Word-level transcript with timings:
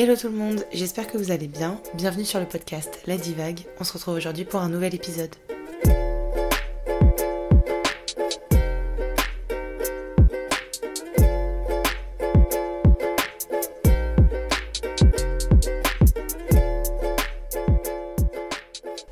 Hello 0.00 0.14
tout 0.14 0.28
le 0.28 0.34
monde, 0.34 0.64
j'espère 0.72 1.08
que 1.08 1.18
vous 1.18 1.32
allez 1.32 1.48
bien. 1.48 1.82
Bienvenue 1.94 2.24
sur 2.24 2.38
le 2.38 2.46
podcast 2.46 3.00
La 3.08 3.16
Divague. 3.16 3.62
On 3.80 3.82
se 3.82 3.92
retrouve 3.92 4.14
aujourd'hui 4.14 4.44
pour 4.44 4.60
un 4.60 4.68
nouvel 4.68 4.94
épisode. 4.94 5.34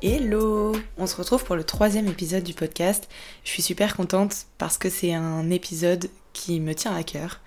Hello 0.01 0.73
On 0.97 1.05
se 1.05 1.17
retrouve 1.17 1.43
pour 1.43 1.57
le 1.57 1.65
troisième 1.65 2.07
épisode 2.07 2.43
du 2.43 2.53
podcast. 2.53 3.09
Je 3.43 3.49
suis 3.49 3.61
super 3.61 3.97
contente 3.97 4.45
parce 4.57 4.77
que 4.77 4.89
c'est 4.89 5.13
un 5.13 5.49
épisode 5.49 6.09
qui 6.31 6.61
me 6.61 6.73
tient 6.73 6.95
à 6.95 7.03
cœur. 7.03 7.41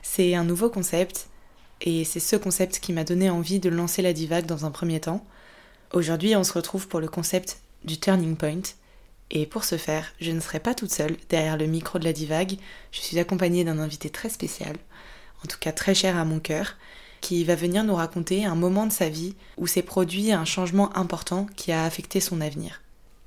C'est 0.00 0.34
un 0.34 0.44
nouveau 0.44 0.70
concept 0.70 1.28
et 1.80 2.04
c'est 2.04 2.20
ce 2.20 2.36
concept 2.36 2.80
qui 2.80 2.92
m'a 2.92 3.04
donné 3.04 3.30
envie 3.30 3.60
de 3.60 3.68
lancer 3.68 4.02
la 4.02 4.12
divague 4.12 4.46
dans 4.46 4.64
un 4.64 4.70
premier 4.70 5.00
temps. 5.00 5.24
Aujourd'hui, 5.92 6.34
on 6.36 6.44
se 6.44 6.52
retrouve 6.52 6.88
pour 6.88 7.00
le 7.00 7.08
concept 7.08 7.60
du 7.84 7.98
turning 7.98 8.36
point. 8.36 8.62
Et 9.30 9.46
pour 9.46 9.64
ce 9.64 9.76
faire, 9.76 10.12
je 10.20 10.30
ne 10.30 10.40
serai 10.40 10.60
pas 10.60 10.74
toute 10.74 10.92
seule 10.92 11.16
derrière 11.28 11.56
le 11.56 11.66
micro 11.66 11.98
de 11.98 12.04
la 12.04 12.12
divague. 12.12 12.58
Je 12.92 13.00
suis 13.00 13.18
accompagnée 13.18 13.64
d'un 13.64 13.78
invité 13.78 14.08
très 14.08 14.28
spécial, 14.28 14.76
en 15.44 15.48
tout 15.48 15.58
cas 15.58 15.72
très 15.72 15.94
cher 15.94 16.16
à 16.16 16.24
mon 16.24 16.38
cœur, 16.38 16.76
qui 17.20 17.42
va 17.44 17.56
venir 17.56 17.82
nous 17.82 17.94
raconter 17.94 18.44
un 18.44 18.54
moment 18.54 18.86
de 18.86 18.92
sa 18.92 19.08
vie 19.08 19.34
où 19.56 19.66
s'est 19.66 19.82
produit 19.82 20.32
un 20.32 20.44
changement 20.44 20.96
important 20.96 21.46
qui 21.56 21.72
a 21.72 21.84
affecté 21.84 22.20
son 22.20 22.40
avenir. 22.40 22.82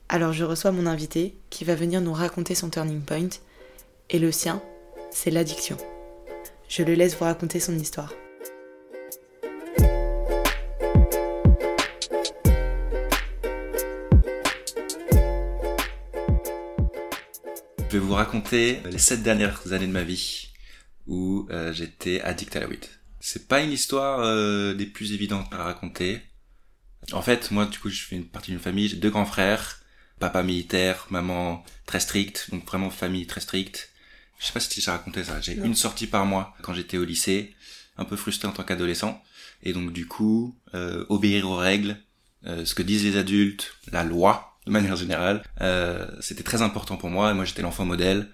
Alors 0.08 0.32
je 0.32 0.46
reçois 0.46 0.72
mon 0.72 0.86
invité 0.86 1.36
qui 1.50 1.66
va 1.66 1.76
venir 1.76 2.00
nous 2.02 2.14
raconter 2.14 2.56
son 2.56 2.70
turning 2.70 3.02
point, 3.02 3.30
et 4.10 4.20
le 4.20 4.32
sien, 4.32 4.62
c'est 5.12 5.32
l'addiction. 5.32 5.78
Je 6.70 6.84
le 6.84 6.94
laisse 6.94 7.16
vous 7.18 7.26
raconter 7.26 7.60
son 7.60 7.78
histoire. 7.78 8.14
Vais 18.00 18.06
vous 18.06 18.14
raconter 18.14 18.80
les 18.92 18.98
sept 18.98 19.24
dernières 19.24 19.74
années 19.74 19.88
de 19.88 19.92
ma 19.92 20.04
vie 20.04 20.50
où 21.08 21.48
euh, 21.50 21.74
j'étais 21.74 22.22
addict 22.22 22.56
à 22.56 22.62
la 22.62 22.68
weed. 22.68 22.86
C'est 23.20 23.48
pas 23.48 23.62
une 23.62 23.72
histoire 23.72 24.22
euh, 24.22 24.74
des 24.74 24.86
plus 24.86 25.12
évidentes 25.12 25.48
à 25.52 25.64
raconter. 25.64 26.22
En 27.12 27.22
fait, 27.22 27.52
moi, 27.52 27.66
du 27.66 27.80
coup, 27.80 27.90
je 27.90 28.02
fais 28.02 28.16
une 28.16 28.28
partie 28.28 28.52
d'une 28.52 28.60
famille. 28.60 28.88
J'ai 28.88 28.98
deux 28.98 29.10
grands 29.10 29.26
frères, 29.26 29.82
papa 30.20 30.44
militaire, 30.44 31.08
maman 31.10 31.64
très 31.86 32.00
stricte, 32.00 32.50
donc 32.52 32.66
vraiment 32.66 32.90
famille 32.90 33.26
très 33.28 33.42
stricte. 33.42 33.92
Je 34.40 34.46
sais 34.46 34.54
pas 34.54 34.60
si 34.60 34.80
j'ai 34.80 34.92
raconté 34.92 35.24
ça. 35.24 35.42
J'ai 35.42 35.56
une 35.56 35.76
sortie 35.76 36.08
par 36.08 36.26
mois 36.26 36.56
quand 36.62 36.74
j'étais 36.74 36.98
au 36.98 37.04
lycée, 37.04 37.56
un 37.98 38.06
peu 38.06 38.16
frustré 38.16 38.48
en 38.48 38.52
tant 38.52 38.64
qu'adolescent, 38.64 39.22
et 39.64 39.74
donc 39.74 39.92
du 39.92 40.08
coup, 40.08 40.56
euh, 40.74 41.06
obéir 41.10 41.50
aux 41.50 41.58
règles, 41.58 41.98
euh, 42.46 42.64
ce 42.64 42.74
que 42.74 42.84
disent 42.84 43.04
les 43.04 43.18
adultes, 43.18 43.76
la 43.92 44.04
loi 44.06 44.49
de 44.66 44.72
manière 44.72 44.96
générale, 44.96 45.44
euh, 45.62 46.08
c'était 46.20 46.44
très 46.44 46.62
important 46.62 46.98
pour 46.98 47.10
moi. 47.10 47.34
Moi, 47.34 47.46
j'étais 47.46 47.62
l'enfant 47.62 47.86
modèle. 47.86 48.30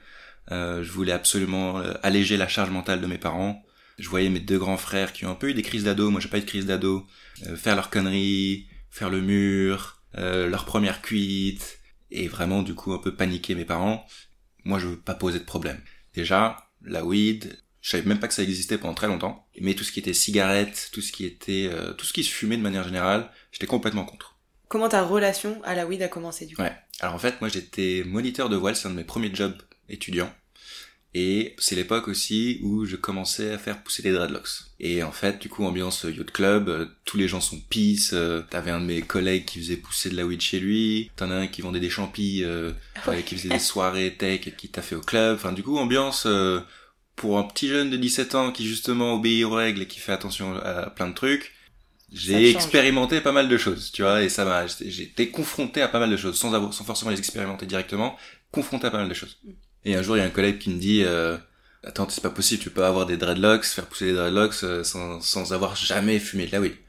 Euh, 0.51 0.83
je 0.83 0.91
voulais 0.91 1.11
absolument 1.11 1.79
euh, 1.79 1.93
alléger 2.03 2.37
la 2.37 2.47
charge 2.47 2.69
mentale 2.69 3.01
de 3.01 3.07
mes 3.07 3.17
parents. 3.17 3.65
Je 3.97 4.09
voyais 4.09 4.29
mes 4.29 4.39
deux 4.39 4.59
grands 4.59 4.77
frères 4.77 5.13
qui 5.13 5.25
ont 5.25 5.31
un 5.31 5.35
peu 5.35 5.49
eu 5.49 5.53
des 5.53 5.61
crises 5.61 5.85
d'ado, 5.85 6.09
moi 6.09 6.19
j'ai 6.19 6.27
pas 6.27 6.37
eu 6.37 6.41
de 6.41 6.45
crise 6.45 6.65
d'ado, 6.65 7.07
euh, 7.45 7.55
faire 7.55 7.75
leurs 7.75 7.89
conneries, 7.89 8.67
faire 8.89 9.09
le 9.09 9.21
mur, 9.21 10.01
euh, 10.17 10.49
leur 10.49 10.65
première 10.65 11.01
cuite, 11.01 11.79
et 12.11 12.27
vraiment 12.27 12.61
du 12.61 12.75
coup 12.75 12.93
un 12.93 12.97
peu 12.97 13.15
paniquer 13.15 13.55
mes 13.55 13.65
parents. 13.65 14.05
Moi 14.65 14.79
je 14.79 14.87
veux 14.87 14.99
pas 14.99 15.15
poser 15.15 15.39
de 15.39 15.45
problème. 15.45 15.81
Déjà, 16.13 16.69
la 16.81 17.05
weed, 17.05 17.57
je 17.81 17.89
savais 17.91 18.03
même 18.03 18.19
pas 18.19 18.27
que 18.27 18.33
ça 18.33 18.43
existait 18.43 18.77
pendant 18.77 18.93
très 18.93 19.07
longtemps, 19.07 19.47
mais 19.61 19.75
tout 19.75 19.83
ce 19.83 19.91
qui 19.91 19.99
était 19.99 20.13
cigarette, 20.13 20.89
tout 20.91 21.01
ce 21.01 21.11
qui 21.11 21.25
était, 21.25 21.69
euh, 21.71 21.93
tout 21.93 22.05
ce 22.05 22.13
qui 22.13 22.23
se 22.23 22.31
fumait 22.31 22.57
de 22.57 22.61
manière 22.61 22.83
générale, 22.83 23.29
j'étais 23.51 23.67
complètement 23.67 24.05
contre. 24.05 24.34
Comment 24.67 24.89
ta 24.89 25.03
relation 25.03 25.61
à 25.63 25.75
la 25.75 25.85
weed 25.85 26.01
a 26.01 26.07
commencé 26.07 26.45
du 26.45 26.55
coup? 26.55 26.61
Ouais. 26.61 26.73
Alors 26.99 27.15
en 27.15 27.19
fait, 27.19 27.39
moi 27.41 27.49
j'étais 27.49 28.03
moniteur 28.05 28.49
de 28.49 28.55
voile, 28.55 28.75
c'est 28.75 28.87
un 28.87 28.91
de 28.91 28.95
mes 28.95 29.03
premiers 29.03 29.33
jobs 29.33 29.55
étudiants. 29.89 30.33
Et 31.17 31.55
c'est 31.59 31.75
l'époque 31.75 32.09
aussi 32.09 32.59
où 32.61 32.83
je 32.83 32.97
commençais 32.97 33.51
à 33.51 33.57
faire 33.57 33.81
pousser 33.81 34.01
des 34.03 34.11
dreadlocks. 34.11 34.49
Et 34.81 35.01
en 35.01 35.13
fait, 35.13 35.39
du 35.39 35.47
coup, 35.47 35.63
ambiance 35.63 36.03
yacht 36.03 36.29
club, 36.29 36.67
euh, 36.67 36.87
tous 37.05 37.15
les 37.15 37.29
gens 37.29 37.39
sont 37.39 37.57
peace. 37.69 38.09
euh, 38.11 38.41
T'avais 38.49 38.71
un 38.71 38.81
de 38.81 38.85
mes 38.85 39.01
collègues 39.01 39.45
qui 39.45 39.59
faisait 39.59 39.77
pousser 39.77 40.09
de 40.09 40.17
la 40.17 40.25
weed 40.25 40.41
chez 40.41 40.59
lui. 40.59 41.09
T'en 41.15 41.31
as 41.31 41.35
un 41.35 41.47
qui 41.47 41.61
vendait 41.61 41.79
des 41.79 41.89
champis, 41.89 42.41
euh, 42.43 42.73
qui 43.25 43.37
faisait 43.37 43.47
des 43.47 43.59
soirées 43.59 44.13
tech 44.17 44.45
et 44.47 44.51
qui 44.51 44.67
t'a 44.67 44.81
fait 44.81 44.95
au 44.95 44.99
club. 45.01 45.35
Enfin, 45.37 45.53
du 45.53 45.63
coup, 45.63 45.77
ambiance 45.77 46.25
euh, 46.25 46.59
pour 47.15 47.37
un 47.39 47.43
petit 47.43 47.69
jeune 47.69 47.89
de 47.89 47.95
17 47.95 48.35
ans 48.35 48.51
qui 48.51 48.67
justement 48.67 49.13
obéit 49.13 49.45
aux 49.45 49.51
règles 49.51 49.83
et 49.83 49.87
qui 49.87 49.99
fait 50.01 50.11
attention 50.11 50.53
à 50.57 50.89
plein 50.89 51.07
de 51.07 51.13
trucs. 51.15 51.53
J'ai 52.13 52.51
expérimenté 52.51 53.19
pas 53.21 53.31
mal 53.31 53.49
de 53.49 53.57
choses, 53.57 53.91
tu 53.91 54.01
vois, 54.03 54.23
et 54.23 54.29
ça 54.29 54.45
m'a, 54.45 54.67
j'étais- 54.67 54.89
j'ai 54.89 55.03
été 55.03 55.29
confronté 55.31 55.81
à 55.81 55.87
pas 55.87 55.99
mal 55.99 56.09
de 56.09 56.17
choses, 56.17 56.37
sans 56.37 56.53
avoir, 56.53 56.73
sans 56.73 56.83
forcément 56.85 57.11
les 57.11 57.17
expérimenter 57.19 57.65
directement, 57.65 58.15
confronté 58.51 58.87
à 58.87 58.91
pas 58.91 58.99
mal 58.99 59.09
de 59.09 59.13
choses. 59.13 59.37
Et 59.83 59.95
un 59.95 60.01
jour, 60.01 60.15
il 60.15 60.19
y 60.19 60.23
a 60.23 60.25
un 60.25 60.29
collègue 60.29 60.59
qui 60.59 60.69
me 60.69 60.79
dit, 60.79 61.03
euh, 61.03 61.37
attends, 61.83 62.07
c'est 62.09 62.21
pas 62.21 62.29
possible, 62.29 62.61
tu 62.63 62.69
peux 62.69 62.85
avoir 62.85 63.05
des 63.05 63.17
dreadlocks, 63.17 63.65
faire 63.65 63.85
pousser 63.87 64.05
des 64.05 64.13
dreadlocks 64.13 64.63
euh, 64.63 64.83
sans, 64.83 65.19
sans 65.21 65.51
avoir 65.53 65.75
jamais 65.75 66.19
fumé 66.19 66.45
de 66.47 66.51
la 66.51 66.61
weed. 66.61 66.75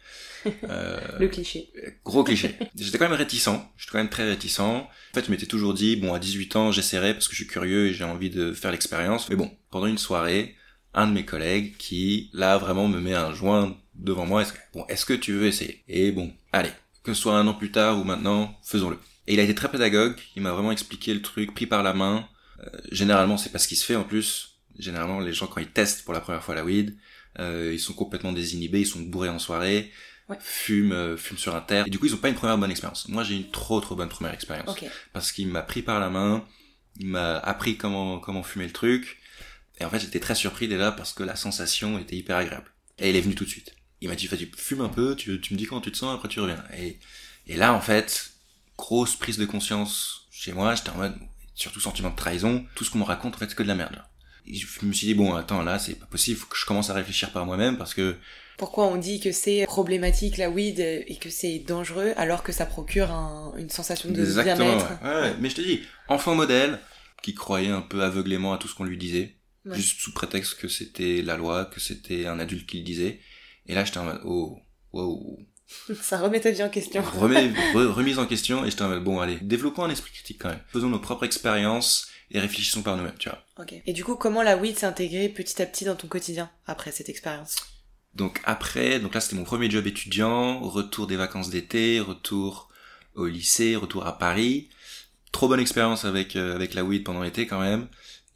Euh, 0.70 1.00
Le 1.18 1.26
cliché. 1.26 1.72
gros 2.04 2.22
cliché. 2.22 2.56
J'étais 2.76 2.98
quand 2.98 3.08
même 3.08 3.18
réticent, 3.18 3.48
j'étais 3.76 3.90
quand 3.90 3.98
même 3.98 4.08
très 4.08 4.22
réticent. 4.28 4.60
En 4.60 4.88
fait, 5.12 5.24
je 5.26 5.30
m'étais 5.32 5.46
toujours 5.46 5.74
dit, 5.74 5.96
bon, 5.96 6.14
à 6.14 6.20
18 6.20 6.54
ans, 6.54 6.70
j'essaierai 6.70 7.14
parce 7.14 7.26
que 7.26 7.32
je 7.34 7.38
suis 7.38 7.48
curieux 7.48 7.88
et 7.88 7.92
j'ai 7.94 8.04
envie 8.04 8.30
de 8.30 8.52
faire 8.52 8.70
l'expérience. 8.70 9.28
Mais 9.28 9.34
bon, 9.34 9.50
pendant 9.72 9.86
une 9.86 9.98
soirée, 9.98 10.54
un 10.94 11.08
de 11.08 11.12
mes 11.12 11.24
collègues 11.24 11.76
qui, 11.78 12.30
là, 12.32 12.58
vraiment 12.58 12.86
me 12.86 13.00
met 13.00 13.14
un 13.14 13.34
joint 13.34 13.76
devant 13.98 14.26
moi. 14.26 14.42
Est-ce 14.42 14.52
que, 14.52 14.58
bon, 14.74 14.84
est-ce 14.88 15.04
que 15.06 15.12
tu 15.14 15.32
veux 15.32 15.46
essayer? 15.46 15.82
Et 15.88 16.12
bon, 16.12 16.32
allez, 16.52 16.70
que 17.02 17.14
ce 17.14 17.20
soit 17.20 17.36
un 17.38 17.46
an 17.46 17.54
plus 17.54 17.70
tard 17.72 17.98
ou 17.98 18.04
maintenant, 18.04 18.58
faisons-le. 18.64 18.98
Et 19.26 19.34
il 19.34 19.40
a 19.40 19.42
été 19.42 19.54
très 19.54 19.70
pédagogue, 19.70 20.16
il 20.36 20.42
m'a 20.42 20.52
vraiment 20.52 20.72
expliqué 20.72 21.12
le 21.14 21.22
truc, 21.22 21.52
pris 21.54 21.66
par 21.66 21.82
la 21.82 21.92
main. 21.94 22.28
Euh, 22.60 22.68
généralement, 22.92 23.36
c'est 23.36 23.50
pas 23.50 23.58
ce 23.58 23.68
qui 23.68 23.76
se 23.76 23.84
fait 23.84 23.96
en 23.96 24.04
plus. 24.04 24.58
Généralement, 24.78 25.20
les 25.20 25.32
gens, 25.32 25.46
quand 25.46 25.60
ils 25.60 25.66
testent 25.70 26.04
pour 26.04 26.14
la 26.14 26.20
première 26.20 26.42
fois 26.44 26.54
la 26.54 26.64
weed, 26.64 26.96
euh, 27.38 27.70
ils 27.72 27.80
sont 27.80 27.92
complètement 27.94 28.32
désinhibés, 28.32 28.80
ils 28.80 28.86
sont 28.86 29.00
bourrés 29.00 29.28
en 29.28 29.38
soirée, 29.38 29.90
Ouais. 30.28 30.36
fument, 30.40 30.92
euh, 30.92 31.16
fument 31.16 31.38
sur 31.38 31.54
un 31.54 31.60
terre. 31.60 31.86
Et 31.86 31.90
du 31.90 31.98
coup, 31.98 32.06
ils 32.06 32.14
ont 32.14 32.18
pas 32.18 32.28
une 32.28 32.34
première 32.34 32.58
bonne 32.58 32.70
expérience. 32.70 33.08
Moi, 33.08 33.22
j'ai 33.22 33.36
une 33.36 33.50
trop 33.50 33.80
trop 33.80 33.94
bonne 33.94 34.08
première 34.08 34.34
expérience 34.34 34.68
Ok. 34.68 34.84
parce 35.12 35.30
qu'il 35.32 35.46
m'a 35.48 35.62
pris 35.62 35.82
par 35.82 36.00
la 36.00 36.10
main, 36.10 36.44
il 36.98 37.06
m'a 37.06 37.36
appris 37.38 37.76
comment 37.76 38.18
comment 38.18 38.42
fumer 38.42 38.66
le 38.66 38.72
truc. 38.72 39.18
Et 39.78 39.84
en 39.84 39.90
fait, 39.90 40.00
j'étais 40.00 40.18
très 40.20 40.34
surpris 40.34 40.66
déjà 40.66 40.90
parce 40.92 41.12
que 41.12 41.22
la 41.22 41.36
sensation 41.36 41.98
était 41.98 42.16
hyper 42.16 42.36
agréable. 42.38 42.72
Et 42.98 43.10
il 43.10 43.16
est 43.16 43.20
venu 43.20 43.34
tout 43.36 43.44
de 43.44 43.50
suite. 43.50 43.75
Il 44.00 44.08
m'a 44.08 44.14
dit, 44.14 44.26
vas-y, 44.26 44.50
fume 44.56 44.82
un 44.82 44.88
peu, 44.88 45.16
tu, 45.16 45.40
tu 45.40 45.54
me 45.54 45.58
dis 45.58 45.66
comment 45.66 45.80
tu 45.80 45.90
te 45.92 45.96
sens, 45.96 46.14
après 46.14 46.28
tu 46.28 46.40
reviens. 46.40 46.62
Et, 46.78 46.98
et 47.46 47.56
là, 47.56 47.72
en 47.74 47.80
fait, 47.80 48.32
grosse 48.76 49.16
prise 49.16 49.38
de 49.38 49.46
conscience 49.46 50.26
chez 50.30 50.52
moi, 50.52 50.74
j'étais 50.74 50.90
en 50.90 50.96
mode, 50.96 51.16
surtout 51.54 51.80
sentiment 51.80 52.10
de 52.10 52.16
trahison, 52.16 52.64
tout 52.74 52.84
ce 52.84 52.90
qu'on 52.90 52.98
me 52.98 53.04
raconte, 53.04 53.34
en 53.34 53.38
fait, 53.38 53.48
c'est 53.48 53.56
que 53.56 53.62
de 53.62 53.68
la 53.68 53.74
merde. 53.74 54.02
Et 54.46 54.54
je 54.54 54.66
me 54.84 54.92
suis 54.92 55.06
dit, 55.08 55.14
bon, 55.14 55.34
attends, 55.34 55.62
là, 55.62 55.78
c'est 55.78 55.94
pas 55.94 56.06
possible, 56.06 56.38
faut 56.38 56.46
que 56.46 56.56
je 56.56 56.66
commence 56.66 56.90
à 56.90 56.94
réfléchir 56.94 57.30
par 57.32 57.46
moi-même 57.46 57.78
parce 57.78 57.94
que 57.94 58.16
Pourquoi 58.58 58.86
on 58.86 58.96
dit 58.96 59.18
que 59.20 59.32
c'est 59.32 59.64
problématique 59.66 60.36
la 60.36 60.50
weed 60.50 60.78
et 60.80 61.16
que 61.20 61.30
c'est 61.30 61.58
dangereux 61.58 62.12
alors 62.16 62.42
que 62.42 62.52
ça 62.52 62.64
procure 62.64 63.10
un- 63.10 63.52
une 63.58 63.70
sensation 63.70 64.08
de 64.10 64.14
bien-être? 64.42 64.88
ouais. 65.02 65.08
Ouais, 65.08 65.20
ouais. 65.22 65.34
Mais 65.40 65.50
je 65.50 65.56
te 65.56 65.60
dis, 65.62 65.80
enfant 66.08 66.34
modèle, 66.34 66.78
qui 67.22 67.34
croyait 67.34 67.70
un 67.70 67.82
peu 67.82 68.02
aveuglément 68.02 68.52
à 68.54 68.58
tout 68.58 68.68
ce 68.68 68.74
qu'on 68.74 68.84
lui 68.84 68.96
disait, 68.98 69.34
juste 69.74 70.00
sous 70.00 70.12
prétexte 70.12 70.54
que 70.58 70.68
c'était 70.68 71.22
la 71.22 71.36
loi, 71.36 71.64
que 71.66 71.80
c'était 71.80 72.26
un 72.26 72.38
adulte 72.38 72.66
qui 72.68 72.78
le 72.78 72.84
disait. 72.84 73.20
Et 73.68 73.74
là, 73.74 73.84
j'étais 73.84 73.98
en 73.98 74.04
mode, 74.04 74.20
oh, 74.24 74.58
wow. 74.92 75.38
Ça 76.00 76.18
remet 76.18 76.40
ta 76.40 76.50
vie 76.50 76.62
en 76.62 76.68
question. 76.68 77.02
Remets- 77.20 77.52
re- 77.74 77.86
remise 77.90 78.18
en 78.18 78.26
question, 78.26 78.64
et 78.64 78.70
j'étais 78.70 78.82
en 78.82 78.88
mode, 78.88 79.02
bon, 79.04 79.20
allez, 79.20 79.38
développons 79.42 79.84
un 79.84 79.90
esprit 79.90 80.12
critique 80.12 80.38
quand 80.40 80.48
même. 80.50 80.60
Faisons 80.72 80.88
nos 80.88 81.00
propres 81.00 81.24
expériences 81.24 82.08
et 82.30 82.38
réfléchissons 82.40 82.82
par 82.82 82.96
nous-mêmes, 82.96 83.18
tu 83.18 83.28
vois. 83.28 83.42
Ok. 83.58 83.74
Et 83.86 83.92
du 83.92 84.04
coup, 84.04 84.14
comment 84.16 84.42
la 84.42 84.56
weed 84.56 84.78
s'est 84.78 84.86
intégrée 84.86 85.28
petit 85.28 85.60
à 85.62 85.66
petit 85.66 85.84
dans 85.84 85.96
ton 85.96 86.06
quotidien 86.08 86.50
après 86.66 86.92
cette 86.92 87.08
expérience? 87.08 87.56
Donc 88.14 88.40
après, 88.44 88.98
donc 88.98 89.12
là 89.14 89.20
c'était 89.20 89.36
mon 89.36 89.44
premier 89.44 89.70
job 89.70 89.86
étudiant, 89.86 90.60
retour 90.60 91.06
des 91.06 91.16
vacances 91.16 91.50
d'été, 91.50 92.00
retour 92.00 92.70
au 93.14 93.26
lycée, 93.26 93.76
retour 93.76 94.06
à 94.06 94.16
Paris. 94.18 94.70
Trop 95.32 95.48
bonne 95.48 95.60
expérience 95.60 96.06
avec 96.06 96.34
euh, 96.34 96.54
avec 96.54 96.72
la 96.72 96.82
weed 96.82 97.04
pendant 97.04 97.22
l'été 97.22 97.46
quand 97.46 97.60
même. 97.60 97.88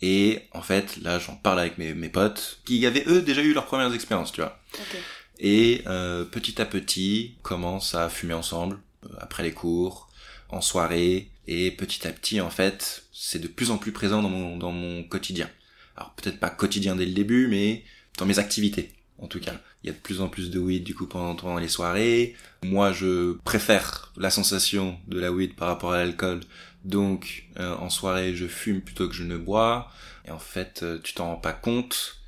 Et 0.02 0.42
en 0.52 0.60
fait, 0.60 0.98
là 0.98 1.18
j'en 1.18 1.34
parle 1.34 1.60
avec 1.60 1.78
mes, 1.78 1.94
mes 1.94 2.10
potes 2.10 2.60
qui 2.66 2.84
avaient 2.84 3.04
eux 3.06 3.22
déjà 3.22 3.40
eu 3.40 3.54
leurs 3.54 3.64
premières 3.64 3.94
expériences, 3.94 4.32
tu 4.32 4.42
vois. 4.42 4.60
Ok. 4.74 4.98
Et 5.40 5.82
euh, 5.86 6.24
petit 6.24 6.60
à 6.60 6.66
petit, 6.66 7.36
commence 7.42 7.94
à 7.94 8.08
fumer 8.08 8.34
ensemble 8.34 8.78
euh, 9.04 9.08
après 9.18 9.42
les 9.42 9.52
cours, 9.52 10.08
en 10.50 10.60
soirée, 10.60 11.30
et 11.46 11.70
petit 11.70 12.06
à 12.06 12.12
petit 12.12 12.40
en 12.40 12.50
fait, 12.50 13.04
c'est 13.12 13.40
de 13.40 13.48
plus 13.48 13.70
en 13.70 13.78
plus 13.78 13.92
présent 13.92 14.22
dans 14.22 14.28
mon 14.28 14.56
dans 14.56 14.72
mon 14.72 15.02
quotidien. 15.02 15.48
Alors 15.96 16.12
peut-être 16.14 16.38
pas 16.38 16.50
quotidien 16.50 16.94
dès 16.94 17.06
le 17.06 17.12
début, 17.12 17.48
mais 17.48 17.84
dans 18.18 18.26
mes 18.26 18.38
activités 18.38 18.92
en 19.20 19.26
tout 19.26 19.40
cas. 19.40 19.54
Il 19.82 19.86
y 19.86 19.90
a 19.90 19.92
de 19.92 19.98
plus 19.98 20.20
en 20.20 20.28
plus 20.28 20.50
de 20.50 20.58
weed 20.58 20.84
du 20.84 20.94
coup 20.94 21.06
pendant, 21.06 21.34
pendant 21.34 21.58
les 21.58 21.68
soirées. 21.68 22.34
Moi, 22.64 22.92
je 22.92 23.34
préfère 23.44 24.12
la 24.16 24.30
sensation 24.30 24.98
de 25.08 25.20
la 25.20 25.32
weed 25.32 25.54
par 25.54 25.68
rapport 25.68 25.92
à 25.92 25.98
l'alcool. 25.98 26.40
Donc, 26.84 27.44
euh, 27.58 27.76
en 27.76 27.90
soirée, 27.90 28.34
je 28.34 28.46
fume 28.46 28.80
plutôt 28.80 29.08
que 29.08 29.14
je 29.14 29.24
ne 29.24 29.36
bois. 29.36 29.90
Et 30.26 30.30
en 30.30 30.38
fait, 30.38 30.82
euh, 30.82 30.98
tu 31.02 31.14
t'en 31.14 31.26
rends 31.26 31.36
pas 31.36 31.52
compte, 31.52 32.20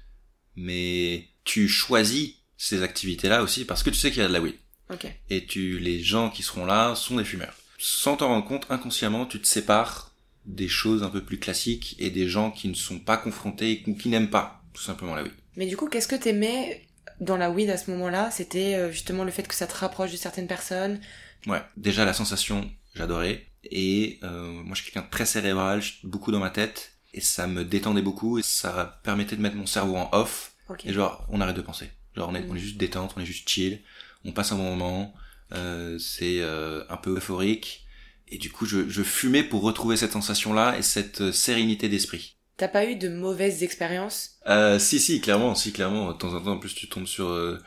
mais 0.57 1.29
tu 1.45 1.69
choisis 1.69 2.35
ces 2.65 2.83
activités-là 2.85 3.43
aussi 3.43 3.65
parce 3.65 3.83
que 3.83 3.91
tu 3.91 3.97
sais 3.97 4.11
qu'il 4.11 4.23
y 4.23 4.25
a 4.25 4.29
de 4.29 4.33
la 4.33 4.41
weed. 4.41 4.55
Ok. 4.89 5.07
Et 5.31 5.47
tu, 5.47 5.79
les 5.81 6.01
gens 6.01 6.31
qui 6.31 6.43
seront 6.43 6.65
là 6.65 6.95
sont 6.95 7.17
des 7.17 7.25
fumeurs. 7.25 7.55
Sans 7.79 8.17
t'en 8.17 8.29
rendre 8.29 8.47
compte, 8.47 8.67
inconsciemment, 8.71 9.27
tu 9.27 9.41
te 9.41 9.47
sépares 9.49 10.15
des 10.47 10.69
choses 10.69 11.03
un 11.03 11.09
peu 11.09 11.25
plus 11.25 11.39
classiques 11.41 11.97
et 11.99 12.11
des 12.11 12.29
gens 12.29 12.53
qui 12.53 12.69
ne 12.69 12.75
sont 12.75 13.01
pas 13.01 13.17
confrontés 13.17 13.83
ou 13.89 13.95
qui 13.97 14.09
n'aiment 14.09 14.31
pas 14.31 14.63
tout 14.75 14.83
simplement 14.83 15.17
la 15.17 15.25
weed. 15.25 15.33
Mais 15.57 15.67
du 15.67 15.77
coup, 15.77 15.89
qu'est-ce 15.89 16.07
que 16.07 16.15
t'aimais 16.15 16.87
dans 17.21 17.37
la 17.37 17.51
weed 17.51 17.69
à 17.69 17.77
ce 17.77 17.91
moment-là? 17.91 18.31
C'était 18.31 18.75
euh, 18.77 18.93
justement 18.93 19.25
le 19.25 19.33
fait 19.33 19.47
que 19.49 19.55
ça 19.57 19.67
te 19.67 19.75
rapproche 19.75 20.13
de 20.13 20.17
certaines 20.17 20.47
personnes? 20.47 21.01
Ouais, 21.49 21.63
déjà 21.77 22.05
la 22.05 22.13
sensation, 22.13 22.71
j'adorais. 22.95 23.45
Et 23.65 24.21
euh, 24.23 24.53
moi, 24.53 24.75
je 24.77 24.83
suis 24.83 24.93
quelqu'un 24.93 25.07
de 25.07 25.11
très 25.11 25.27
cérébral, 25.27 25.83
je 25.83 25.93
suis 25.95 26.07
beaucoup 26.07 26.31
dans 26.31 26.39
ma 26.39 26.51
tête, 26.51 26.93
et 27.13 27.21
ça 27.21 27.49
me 27.49 27.65
détendait 27.65 28.03
beaucoup, 28.03 28.39
et 28.39 28.43
ça 28.43 29.01
permettait 29.03 29.35
de 29.37 29.43
mettre 29.43 29.57
mon 29.57 29.67
cerveau 29.67 29.97
en 29.97 30.09
off, 30.13 30.53
Ok. 30.69 30.87
et 30.87 30.93
genre, 30.93 31.27
on 31.29 31.41
arrête 31.41 31.57
de 31.57 31.63
penser. 31.63 31.91
Genre, 32.17 32.29
on 32.29 32.35
est, 32.35 32.45
on 32.49 32.57
est 32.57 32.61
juste 32.61 32.77
détente, 32.77 33.15
on 33.17 33.21
est 33.21 33.27
juste 33.27 33.49
chill, 33.49 33.81
on 34.25 34.33
passe 34.33 34.53
un 34.53 34.57
bon 34.57 34.77
moment, 34.77 35.15
euh, 35.53 35.99
c'est 35.99 36.41
euh, 36.41 36.85
un 36.89 36.97
peu 36.97 37.17
euphorique, 37.17 37.87
et 38.29 38.39
du 38.39 38.51
coup, 38.51 38.67
je, 38.67 38.89
je 38.89 39.03
fumais 39.03 39.43
pour 39.43 39.63
retrouver 39.63 39.97
cette 39.97 40.13
sensation-là 40.13 40.79
et 40.79 40.83
cette 40.83 41.21
euh, 41.21 41.33
sérénité 41.33 41.89
d'esprit. 41.89 42.37
T'as 42.59 42.69
pas 42.69 42.85
eu 42.85 42.97
de 42.97 43.09
mauvaises 43.09 43.63
expériences? 43.63 44.37
Euh, 44.47 44.79
si, 44.79 45.01
si, 45.01 45.21
clairement, 45.21 45.55
si, 45.55 45.73
clairement. 45.73 46.13
De 46.13 46.19
temps 46.19 46.35
en 46.35 46.41
temps, 46.41 46.53
en 46.53 46.59
plus, 46.59 46.75
tu 46.75 46.87
tombes 46.87 47.07
sur 47.07 47.29
euh, 47.29 47.59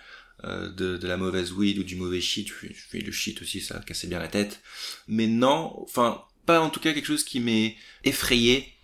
euh, 0.44 0.72
de, 0.72 0.98
de 0.98 1.08
la 1.08 1.18
mauvaise 1.18 1.52
weed 1.52 1.80
ou 1.80 1.84
du 1.84 1.96
mauvais 1.96 2.22
shit. 2.22 2.48
Je 2.48 2.88
fais 2.90 3.00
le 3.00 3.12
shit 3.12 3.42
aussi, 3.42 3.62
ça 3.62 3.80
cassait 3.80 4.08
bien 4.08 4.20
la 4.20 4.28
tête. 4.28 4.62
Mais 5.08 5.28
non, 5.28 5.76
enfin, 5.82 6.24
pas 6.46 6.62
en 6.62 6.70
tout 6.70 6.80
cas 6.80 6.94
quelque 6.94 7.08
chose 7.08 7.24
qui 7.24 7.40
m'est 7.40 7.76
effrayé 8.04 8.75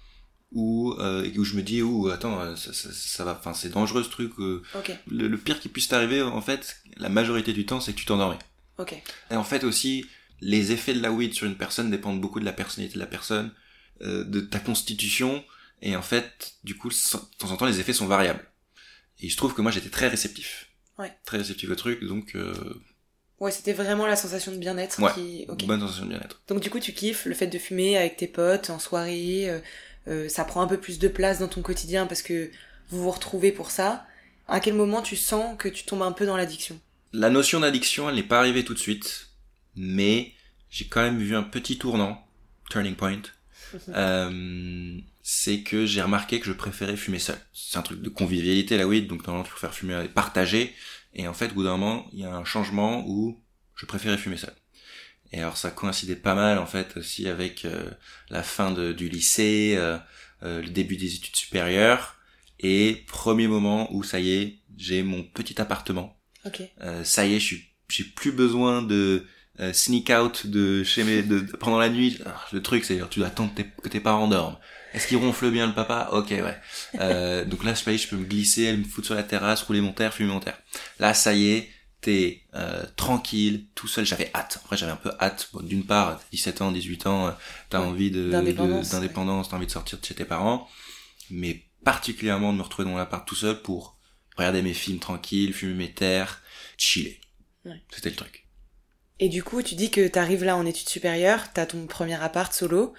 ou 0.51 0.93
euh, 0.99 1.29
où 1.37 1.43
je 1.43 1.55
me 1.55 1.61
dis, 1.61 1.81
ouh, 1.81 2.09
attends, 2.09 2.39
euh, 2.41 2.55
ça, 2.55 2.73
ça, 2.73 2.89
ça 2.91 3.23
va, 3.23 3.37
enfin, 3.39 3.53
c'est 3.53 3.69
dangereux 3.69 4.03
ce 4.03 4.09
truc. 4.09 4.31
euh. 4.39 4.61
Ok. 4.77 4.91
Le, 5.07 5.27
le 5.27 5.37
pire 5.37 5.59
qui 5.59 5.69
puisse 5.69 5.87
t'arriver, 5.87 6.21
en 6.21 6.41
fait, 6.41 6.77
la 6.97 7.09
majorité 7.09 7.53
du 7.53 7.65
temps, 7.65 7.79
c'est 7.79 7.93
que 7.93 7.97
tu 7.97 8.05
t'endormais. 8.05 8.39
Ok. 8.77 8.93
Et 9.29 9.35
en 9.35 9.43
fait 9.43 9.63
aussi, 9.63 10.05
les 10.41 10.71
effets 10.71 10.93
de 10.93 11.01
la 11.01 11.11
weed 11.11 11.33
sur 11.33 11.47
une 11.47 11.55
personne 11.55 11.89
dépendent 11.91 12.19
beaucoup 12.19 12.39
de 12.39 12.45
la 12.45 12.51
personnalité 12.53 12.95
de 12.95 12.99
la 12.99 13.05
personne, 13.05 13.51
euh, 14.01 14.23
de 14.25 14.41
ta 14.41 14.59
constitution, 14.59 15.43
et 15.81 15.95
en 15.95 16.01
fait, 16.01 16.53
du 16.63 16.75
coup, 16.77 16.89
de 16.89 17.37
temps 17.37 17.51
en 17.51 17.57
temps, 17.57 17.65
les 17.65 17.79
effets 17.79 17.93
sont 17.93 18.07
variables. 18.07 18.45
Et 19.19 19.27
il 19.27 19.31
se 19.31 19.37
trouve 19.37 19.53
que 19.53 19.61
moi, 19.61 19.71
j'étais 19.71 19.89
très 19.89 20.07
réceptif. 20.07 20.67
Ouais. 20.97 21.11
Très 21.25 21.37
réceptif 21.37 21.69
au 21.69 21.75
truc, 21.75 22.03
donc 22.03 22.35
euh, 22.35 22.53
Ouais, 23.39 23.51
c'était 23.51 23.73
vraiment 23.73 24.05
la 24.05 24.15
sensation 24.15 24.51
de 24.51 24.57
bien-être 24.57 24.99
Ouais. 25.01 25.11
qui. 25.15 25.45
Ok. 25.47 25.65
bonne 25.65 25.79
sensation 25.79 26.03
de 26.05 26.09
bien-être. 26.09 26.41
Donc 26.47 26.59
du 26.59 26.69
coup, 26.69 26.79
tu 26.79 26.93
kiffes 26.93 27.25
le 27.25 27.33
fait 27.33 27.47
de 27.47 27.57
fumer 27.57 27.97
avec 27.97 28.17
tes 28.17 28.27
potes 28.27 28.69
en 28.69 28.77
soirée. 28.77 29.49
Euh, 30.07 30.29
ça 30.29 30.45
prend 30.45 30.61
un 30.61 30.67
peu 30.67 30.77
plus 30.77 30.99
de 30.99 31.07
place 31.07 31.39
dans 31.39 31.47
ton 31.47 31.61
quotidien 31.61 32.07
parce 32.07 32.21
que 32.21 32.49
vous 32.89 33.03
vous 33.03 33.11
retrouvez 33.11 33.51
pour 33.51 33.71
ça. 33.71 34.05
À 34.47 34.59
quel 34.59 34.73
moment 34.73 35.01
tu 35.01 35.15
sens 35.15 35.55
que 35.57 35.69
tu 35.69 35.85
tombes 35.85 36.01
un 36.01 36.11
peu 36.11 36.25
dans 36.25 36.35
l'addiction? 36.35 36.79
La 37.13 37.29
notion 37.29 37.59
d'addiction, 37.59 38.09
elle 38.09 38.15
n'est 38.15 38.23
pas 38.23 38.39
arrivée 38.39 38.63
tout 38.63 38.73
de 38.73 38.79
suite, 38.79 39.29
mais 39.75 40.33
j'ai 40.69 40.85
quand 40.85 41.01
même 41.01 41.19
vu 41.19 41.35
un 41.35 41.43
petit 41.43 41.77
tournant, 41.77 42.25
turning 42.69 42.95
point. 42.95 43.21
Euh, 43.87 44.99
c'est 45.23 45.61
que 45.61 45.85
j'ai 45.85 46.01
remarqué 46.01 46.41
que 46.41 46.45
je 46.45 46.51
préférais 46.51 46.97
fumer 46.97 47.19
seul. 47.19 47.37
C'est 47.53 47.77
un 47.77 47.81
truc 47.81 48.01
de 48.01 48.09
convivialité 48.09 48.75
la 48.75 48.85
weed, 48.85 49.07
donc 49.07 49.25
normalement 49.25 49.45
tu 49.45 49.51
préfères 49.51 49.73
fumer 49.73 50.03
et 50.03 50.09
partager. 50.09 50.75
Et 51.13 51.25
en 51.25 51.33
fait, 51.33 51.51
au 51.51 51.53
bout 51.53 51.63
d'un 51.63 51.77
moment, 51.77 52.05
il 52.11 52.19
y 52.19 52.25
a 52.25 52.35
un 52.35 52.43
changement 52.43 53.05
où 53.07 53.39
je 53.75 53.85
préférais 53.85 54.17
fumer 54.17 54.35
seul. 54.35 54.53
Et 55.33 55.39
alors 55.39 55.57
ça 55.57 55.71
coïncidait 55.71 56.15
pas 56.15 56.35
mal 56.35 56.57
en 56.57 56.65
fait 56.65 56.97
aussi 56.97 57.27
avec 57.27 57.65
euh, 57.65 57.89
la 58.29 58.43
fin 58.43 58.71
de- 58.71 58.91
du 58.93 59.07
lycée, 59.09 59.75
euh, 59.77 59.97
euh, 60.43 60.61
le 60.61 60.69
début 60.69 60.97
des 60.97 61.15
études 61.15 61.35
supérieures, 61.35 62.15
et 62.59 63.03
premier 63.07 63.47
moment 63.47 63.87
où 63.93 64.03
ça 64.03 64.19
y 64.19 64.31
est, 64.31 64.59
j'ai 64.77 65.03
mon 65.03 65.23
petit 65.23 65.59
appartement. 65.61 66.17
Ok. 66.45 66.61
Euh, 66.81 67.03
ça 67.03 67.25
y 67.25 67.35
est, 67.35 67.39
je 67.39 67.45
suis, 67.45 67.63
j'ai 67.89 68.03
plus 68.03 68.31
besoin 68.31 68.81
de 68.81 69.25
euh, 69.59 69.73
sneak 69.73 70.09
out 70.09 70.47
de 70.47 70.83
chez 70.83 71.03
mes, 71.03 71.21
de, 71.23 71.39
de- 71.41 71.51
pendant 71.57 71.77
la 71.79 71.89
nuit. 71.89 72.17
Alors, 72.25 72.47
le 72.51 72.61
truc, 72.61 72.83
c'est 72.85 72.99
tu 73.09 73.19
dois 73.19 73.27
attendre 73.27 73.53
tes- 73.53 73.67
que 73.83 73.89
tes 73.89 73.99
parents 73.99 74.27
dorment. 74.27 74.57
Est-ce 74.93 75.07
qu'il 75.07 75.17
ronfle 75.17 75.51
bien 75.51 75.67
le 75.67 75.73
papa? 75.73 76.09
Ok, 76.13 76.29
ouais. 76.31 76.57
Euh, 76.99 77.45
donc 77.45 77.63
là, 77.63 77.73
je 77.73 77.83
peux, 77.83 77.95
je 77.95 78.07
peux 78.07 78.15
me 78.15 78.25
glisser, 78.25 78.75
me 78.75 78.83
foutre 78.83 79.07
sur 79.07 79.15
la 79.15 79.23
terrasse, 79.23 79.61
rouler 79.63 79.81
mon 79.81 79.93
terre, 79.93 80.13
fumer 80.13 80.29
mon 80.31 80.39
terre. 80.39 80.57
Là, 80.99 81.13
ça 81.13 81.33
y 81.33 81.49
est, 81.51 81.69
t'es 82.01 82.41
euh, 82.55 82.83
tranquille, 82.95 83.67
tout 83.75 83.87
seul. 83.87 84.05
J'avais 84.05 84.31
hâte. 84.33 84.59
En 84.63 84.67
vrai, 84.67 84.77
j'avais 84.77 84.91
un 84.91 84.97
peu 84.97 85.11
hâte. 85.19 85.49
Bon, 85.53 85.61
D'une 85.61 85.85
part, 85.85 86.19
17 86.31 86.61
ans, 86.61 86.71
18 86.71 87.07
ans, 87.07 87.27
euh, 87.27 87.31
t'as 87.69 87.79
Ouais. 87.79 87.85
envie 87.87 88.11
de 88.11 88.29
D'indépendance, 88.31 88.89
t'as 89.49 89.55
envie 89.57 89.67
de 89.67 89.71
sortir 89.71 89.99
de 89.99 90.05
chez 90.05 90.15
tes 90.15 90.25
parents, 90.25 90.67
mais 91.29 91.63
particulièrement 91.83 92.53
de 92.53 92.57
me 92.57 92.63
retrouver 92.63 92.89
dans 92.89 92.97
l'appart 92.97 93.27
tout 93.27 93.35
seul 93.35 93.61
pour 93.61 93.97
regarder 94.37 94.61
mes 94.61 94.73
films 94.73 94.99
tranquilles, 94.99 95.53
fumer 95.53 95.73
mes 95.73 95.91
terres, 95.93 96.41
chiller. 96.77 97.19
Ouais. 97.65 97.81
C'était 97.91 98.09
le 98.09 98.15
truc. 98.15 98.47
Et 99.19 99.29
du 99.29 99.43
coup, 99.43 99.61
tu 99.61 99.75
dis 99.75 99.91
que 99.91 100.07
t'arrives 100.07 100.43
là 100.43 100.57
en 100.57 100.65
études 100.65 100.89
supérieures, 100.89 101.53
t'as 101.53 101.67
ton 101.67 101.85
premier 101.85 102.15
appart 102.21 102.51
solo. 102.51 102.93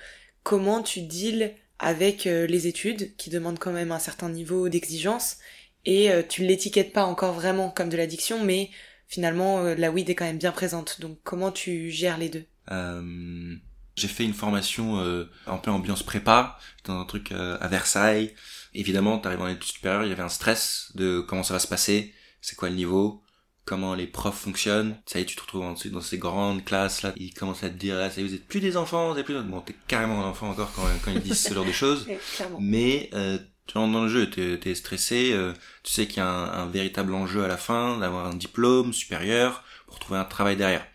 Comment 0.45 0.83
tu 0.83 1.01
deals 1.03 1.55
avec 1.81 2.27
euh, 2.29 2.47
les 2.47 2.69
études 2.69 3.17
qui 3.17 3.29
demandent 3.31 3.59
quand 3.59 3.73
même 3.73 3.91
un 3.91 3.99
certain 3.99 4.29
niveau 4.29 4.69
d'exigence 4.69 5.39
et 5.85 6.13
euh, 6.13 6.23
tu 6.29 6.43
l'étiquettes 6.45 6.93
pas 6.93 7.05
encore 7.05 7.33
vraiment 7.33 7.71
comme 7.71 7.89
de 7.89 7.97
l'addiction, 7.97 8.45
mais 8.45 8.71
finalement 9.13 9.59
euh, 9.59 9.75
la 9.75 9.91
weed 9.91 10.09
est 10.09 10.15
quand 10.15 10.25
même 10.25 10.39
bien 10.39 10.53
présente. 10.53 11.01
Donc 11.01 11.19
comment 11.23 11.53
tu 11.53 11.91
gères 11.91 12.17
les 12.17 12.31
deux? 12.31 12.47
Euh, 12.71 13.55
j'ai 13.95 14.09
fait 14.09 14.25
une 14.25 14.33
formation 14.33 15.01
euh, 15.01 15.31
un 15.47 15.59
peu 15.59 15.71
ambiance 15.71 16.03
prépa, 16.03 16.59
dans 16.85 16.99
un 16.99 17.05
truc 17.05 17.31
euh, 17.33 17.59
à 17.61 17.69
Versailles. 17.69 18.35
Évidemment, 18.73 19.19
t'arrives 19.19 19.43
en 19.43 19.49
études 19.49 19.65
supérieures, 19.65 20.05
il 20.05 20.09
y 20.09 20.13
avait 20.13 20.23
un 20.23 20.31
stress 20.31 20.93
de 20.95 21.21
comment 21.21 21.43
ça 21.43 21.53
va 21.53 21.61
se 21.61 21.69
passer, 21.69 22.15
c'est 22.41 22.57
quoi 22.57 22.71
le 22.71 22.75
niveau, 22.75 23.23
comment 23.67 23.95
les 23.95 24.07
profs 24.07 24.39
fonctionnent. 24.39 24.97
Ça 25.05 25.19
y 25.19 25.23
est, 25.23 25.27
tu 25.27 25.37
te 25.37 25.43
retrouves 25.43 25.65
ensuite 25.65 25.93
dans 25.93 26.01
ces 26.01 26.17
grandes 26.17 26.65
classes 26.65 27.03
là, 27.03 27.13
ils 27.17 27.35
commencent 27.35 27.65
à 27.65 27.69
te 27.69 27.77
dire 27.77 27.97
là, 27.97 28.09
ça 28.09 28.23
y 28.23 28.25
est, 28.25 28.29
vous 28.29 28.35
êtes 28.35 28.49
plus 28.49 28.61
des 28.61 28.79
enfants, 28.79 29.13
vous 29.13 29.19
êtes 29.19 29.27
plus 29.27 29.39
bon, 29.43 29.61
t'es 29.61 29.77
carrément 29.89 30.25
un 30.25 30.31
enfant 30.31 30.49
encore 30.49 30.73
quand, 30.75 30.89
quand 31.05 31.11
ils 31.11 31.21
disent 31.21 31.43
ce 31.43 31.53
genre 31.53 31.67
de 31.67 31.73
choses. 31.73 32.09
Mais 32.59 33.11
euh, 33.13 33.39
tu 33.67 33.79
rentres 33.79 33.93
dans 33.93 34.03
le 34.03 34.09
jeu, 34.09 34.29
t'es 34.29 34.59
es 34.65 34.75
stressé, 34.75 35.33
euh, 35.33 35.53
tu 35.83 35.93
sais 35.93 36.07
qu'il 36.07 36.19
y 36.19 36.21
a 36.21 36.29
un, 36.29 36.65
un 36.65 36.67
véritable 36.67 37.15
enjeu 37.15 37.45
à 37.45 37.49
la 37.49 37.57
fin, 37.57 37.99
d'avoir 37.99 38.27
un 38.27 38.35
diplôme 38.35 38.93
supérieur 38.93 39.65
pour 39.87 39.99
trouver 39.99 40.19
un 40.19 40.25
travail 40.25 40.57
derrière. 40.57 40.87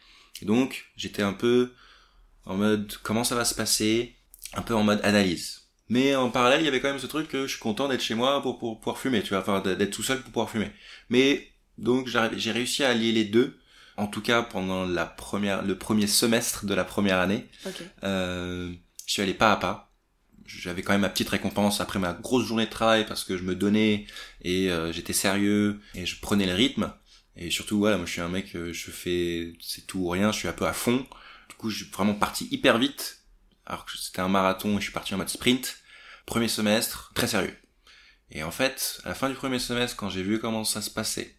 Et 0.41 0.45
donc, 0.45 0.85
j'étais 0.97 1.23
un 1.23 1.33
peu 1.33 1.73
en 2.45 2.55
mode 2.55 2.93
comment 3.03 3.23
ça 3.23 3.35
va 3.35 3.45
se 3.45 3.55
passer, 3.55 4.15
un 4.53 4.61
peu 4.61 4.75
en 4.75 4.83
mode 4.83 5.01
analyse. 5.03 5.61
Mais 5.89 6.15
en 6.15 6.29
parallèle, 6.29 6.61
il 6.61 6.65
y 6.65 6.67
avait 6.67 6.81
quand 6.81 6.89
même 6.89 6.99
ce 6.99 7.07
truc 7.07 7.29
que 7.29 7.43
je 7.47 7.51
suis 7.51 7.59
content 7.59 7.87
d'être 7.87 8.01
chez 8.01 8.15
moi 8.15 8.41
pour, 8.41 8.59
pour 8.59 8.79
pouvoir 8.79 8.97
fumer, 8.97 9.23
tu 9.23 9.29
vois, 9.29 9.39
enfin 9.39 9.61
d'être 9.61 9.91
tout 9.91 10.03
seul 10.03 10.21
pour 10.21 10.31
pouvoir 10.31 10.49
fumer. 10.49 10.71
Mais 11.09 11.49
donc 11.77 12.07
j'ai 12.07 12.51
réussi 12.51 12.83
à 12.83 12.89
allier 12.89 13.11
les 13.11 13.23
deux, 13.23 13.57
en 13.95 14.07
tout 14.07 14.21
cas 14.21 14.41
pendant 14.41 14.85
la 14.85 15.05
première, 15.05 15.61
le 15.63 15.77
premier 15.77 16.07
semestre 16.07 16.65
de 16.65 16.73
la 16.73 16.83
première 16.83 17.19
année. 17.19 17.47
Ok. 17.65 17.81
Euh, 18.03 18.73
je 19.05 19.13
suis 19.13 19.21
allé 19.21 19.33
pas 19.33 19.53
à 19.53 19.55
pas. 19.55 19.86
J'avais 20.47 20.81
quand 20.81 20.93
même 20.93 21.01
ma 21.01 21.09
petite 21.09 21.29
récompense 21.29 21.81
après 21.81 21.99
ma 21.99 22.13
grosse 22.13 22.45
journée 22.45 22.65
de 22.65 22.71
travail 22.71 23.05
parce 23.05 23.23
que 23.23 23.37
je 23.37 23.43
me 23.43 23.55
donnais 23.55 24.07
et 24.41 24.71
euh, 24.71 24.91
j'étais 24.93 25.13
sérieux 25.13 25.81
et 25.93 26.05
je 26.05 26.19
prenais 26.19 26.45
le 26.45 26.53
rythme. 26.53 26.93
Et 27.35 27.51
surtout, 27.51 27.77
voilà, 27.77 27.97
moi 27.97 28.05
je 28.05 28.13
suis 28.13 28.21
un 28.21 28.29
mec, 28.29 28.55
euh, 28.55 28.73
je 28.73 28.89
fais 28.89 29.53
c'est 29.59 29.85
tout 29.85 29.99
ou 29.99 30.09
rien, 30.09 30.31
je 30.31 30.39
suis 30.39 30.47
un 30.47 30.53
peu 30.53 30.65
à 30.65 30.73
fond. 30.73 31.05
Du 31.49 31.55
coup, 31.55 31.69
je 31.69 31.83
suis 31.83 31.91
vraiment 31.91 32.15
parti 32.15 32.47
hyper 32.49 32.77
vite. 32.79 33.25
Alors 33.65 33.85
que 33.85 33.97
c'était 33.97 34.21
un 34.21 34.29
marathon 34.29 34.77
et 34.77 34.77
je 34.77 34.85
suis 34.85 34.93
parti 34.93 35.13
en 35.13 35.17
mode 35.17 35.29
sprint. 35.29 35.79
Premier 36.25 36.47
semestre, 36.47 37.11
très 37.13 37.27
sérieux. 37.27 37.55
Et 38.31 38.43
en 38.43 38.51
fait, 38.51 38.99
à 39.03 39.09
la 39.09 39.15
fin 39.15 39.29
du 39.29 39.35
premier 39.35 39.59
semestre, 39.59 39.95
quand 39.95 40.09
j'ai 40.09 40.23
vu 40.23 40.39
comment 40.39 40.63
ça 40.63 40.81
se 40.81 40.89
passait, 40.89 41.35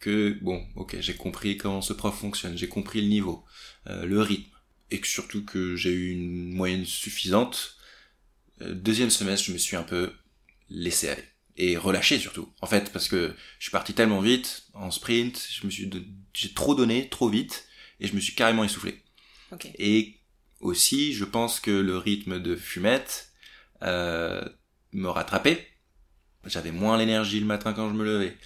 que 0.00 0.38
bon, 0.42 0.66
ok, 0.76 0.96
j'ai 1.00 1.14
compris 1.14 1.56
comment 1.56 1.80
ce 1.80 1.92
prof 1.92 2.18
fonctionne, 2.18 2.56
j'ai 2.56 2.68
compris 2.68 3.00
le 3.00 3.08
niveau, 3.08 3.44
euh, 3.86 4.04
le 4.04 4.20
rythme, 4.20 4.50
et 4.90 5.00
que 5.00 5.06
surtout 5.06 5.44
que 5.44 5.76
j'ai 5.76 5.92
eu 5.92 6.10
une 6.10 6.52
moyenne 6.52 6.84
suffisante, 6.84 7.76
deuxième 8.60 9.10
semestre, 9.10 9.46
je 9.46 9.52
me 9.52 9.58
suis 9.58 9.76
un 9.76 9.82
peu 9.82 10.12
laissé 10.70 11.08
aller. 11.08 11.24
Et 11.56 11.76
relâché 11.76 12.18
surtout. 12.18 12.52
En 12.60 12.66
fait, 12.66 12.92
parce 12.92 13.06
que 13.08 13.34
je 13.58 13.64
suis 13.64 13.70
parti 13.70 13.94
tellement 13.94 14.20
vite, 14.20 14.64
en 14.74 14.90
sprint, 14.90 15.46
je 15.52 15.64
me 15.66 15.70
suis, 15.70 15.86
de- 15.86 16.04
j'ai 16.32 16.52
trop 16.52 16.74
donné, 16.74 17.08
trop 17.08 17.28
vite, 17.28 17.66
et 18.00 18.08
je 18.08 18.14
me 18.14 18.20
suis 18.20 18.34
carrément 18.34 18.64
essoufflé. 18.64 19.02
Ok. 19.52 19.68
Et 19.78 20.16
aussi, 20.60 21.12
je 21.12 21.24
pense 21.24 21.60
que 21.60 21.70
le 21.70 21.96
rythme 21.96 22.40
de 22.40 22.56
fumette 22.56 23.30
euh, 23.82 24.42
me 24.92 25.08
rattrapait. 25.08 25.68
J'avais 26.46 26.72
moins 26.72 26.98
l'énergie 26.98 27.38
le 27.38 27.46
matin 27.46 27.72
quand 27.72 27.88
je 27.88 27.94
me 27.94 28.04
levais. 28.04 28.36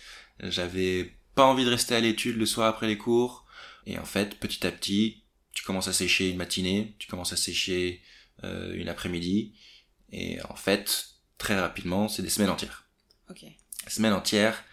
J'avais 0.40 1.14
pas 1.34 1.44
envie 1.46 1.64
de 1.64 1.70
rester 1.70 1.94
à 1.94 2.00
l'étude 2.00 2.36
le 2.36 2.46
soir 2.46 2.68
après 2.68 2.86
les 2.86 2.98
cours. 2.98 3.46
Et 3.86 3.98
en 3.98 4.04
fait, 4.04 4.38
petit 4.38 4.66
à 4.66 4.70
petit, 4.70 5.24
tu 5.52 5.64
commences 5.64 5.88
à 5.88 5.92
sécher 5.92 6.28
une 6.28 6.36
matinée, 6.36 6.94
tu 6.98 7.08
commences 7.08 7.32
à 7.32 7.36
sécher 7.36 8.02
euh, 8.44 8.74
une 8.74 8.88
après-midi. 8.88 9.54
Et 10.12 10.38
en 10.48 10.56
fait, 10.56 11.06
très 11.38 11.58
rapidement, 11.58 12.08
c'est 12.08 12.22
des 12.22 12.30
semaines 12.30 12.50
entières. 12.50 12.84
Ok. 13.30 13.44
Semaines 13.86 14.12
entières, 14.14 14.64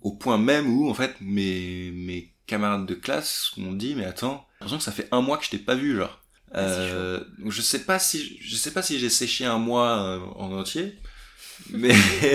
au 0.00 0.12
point 0.12 0.38
même 0.38 0.68
où, 0.70 0.88
en 0.90 0.94
fait, 0.94 1.14
mes, 1.20 1.90
mes 1.92 2.34
camarades 2.46 2.86
de 2.86 2.94
classe 2.94 3.52
m'ont 3.56 3.72
dit, 3.72 3.94
mais 3.94 4.04
attends, 4.04 4.46
j'ai 4.60 4.64
l'impression 4.64 4.78
que 4.78 4.84
ça 4.84 4.92
fait 4.92 5.08
un 5.12 5.20
mois 5.20 5.38
que 5.38 5.44
je 5.44 5.50
t'ai 5.50 5.58
pas 5.58 5.74
vu, 5.74 5.96
genre. 5.96 6.22
Ah, 6.52 6.60
Euh, 6.60 7.24
je 7.46 7.62
sais 7.62 7.84
pas 7.84 7.98
si 7.98 8.38
je 8.42 8.56
sais 8.56 8.72
pas 8.72 8.82
si 8.82 8.98
j'ai 8.98 9.08
séché 9.08 9.46
un 9.46 9.58
mois 9.58 10.02
euh, 10.02 10.18
en 10.36 10.52
entier, 10.52 10.98
mais, 11.70 11.94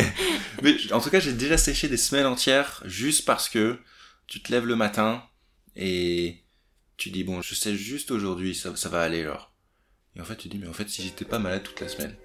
mais 0.64 0.76
en 0.92 1.00
tout 1.02 1.10
cas, 1.12 1.20
j'ai 1.20 1.34
déjà 1.34 1.58
séché 1.58 1.88
des 1.88 1.98
semaines 1.98 2.26
entières 2.26 2.82
juste 2.86 3.26
parce 3.26 3.48
que 3.48 3.80
tu 4.26 4.42
te 4.42 4.52
lèves 4.52 4.66
le 4.66 4.76
matin 4.76 5.24
et 5.76 6.44
tu 6.98 7.12
dis 7.12 7.24
bon, 7.24 7.42
je 7.44 7.54
sais 7.54 7.76
juste 7.76 8.10
aujourd'hui, 8.10 8.56
ça, 8.56 8.76
ça 8.76 8.90
va 8.90 9.02
aller 9.04 9.22
alors. 9.22 9.54
Et 10.16 10.22
en 10.22 10.26
fait, 10.26 10.38
tu 10.38 10.48
dis 10.48 10.58
mais 10.58 10.68
en 10.68 10.74
fait, 10.74 10.90
si 10.90 11.04
j'étais 11.04 11.26
pas 11.26 11.38
malade 11.38 11.62
toute 11.64 11.80
la 11.82 11.88
semaine. 11.88 12.16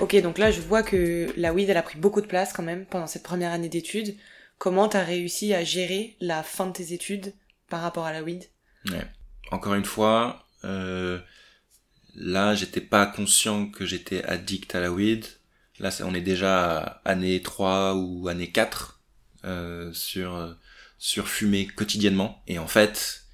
Ok, 0.00 0.14
donc 0.22 0.38
là 0.38 0.52
je 0.52 0.60
vois 0.60 0.84
que 0.84 1.32
la 1.36 1.52
weed 1.52 1.68
elle 1.68 1.76
a 1.76 1.82
pris 1.82 1.98
beaucoup 1.98 2.20
de 2.20 2.26
place 2.26 2.52
quand 2.52 2.62
même 2.62 2.86
pendant 2.86 3.08
cette 3.08 3.24
première 3.24 3.52
année 3.52 3.68
d'études. 3.68 4.14
Comment 4.58 4.88
t'as 4.88 5.02
réussi 5.02 5.54
à 5.54 5.64
gérer 5.64 6.16
la 6.20 6.42
fin 6.42 6.66
de 6.66 6.72
tes 6.72 6.92
études 6.92 7.34
par 7.68 7.80
rapport 7.82 8.06
à 8.06 8.12
la 8.12 8.22
weed? 8.22 8.44
Ouais. 8.90 9.04
Encore 9.50 9.74
une 9.74 9.84
fois, 9.84 10.46
euh, 10.64 11.18
là 12.14 12.54
j'étais 12.54 12.80
pas 12.80 13.06
conscient 13.06 13.66
que 13.66 13.86
j'étais 13.86 14.22
addict 14.24 14.72
à 14.74 14.80
la 14.80 14.92
weed. 14.92 15.26
Là 15.80 15.90
on 16.04 16.14
est 16.14 16.20
déjà 16.20 17.00
année 17.04 17.42
3 17.42 17.94
ou 17.94 18.28
année 18.28 18.52
4 18.52 19.00
euh, 19.44 19.92
sur, 19.92 20.56
sur 20.98 21.28
fumer 21.28 21.66
quotidiennement. 21.66 22.42
Et 22.46 22.60
en 22.60 22.68
fait, 22.68 23.24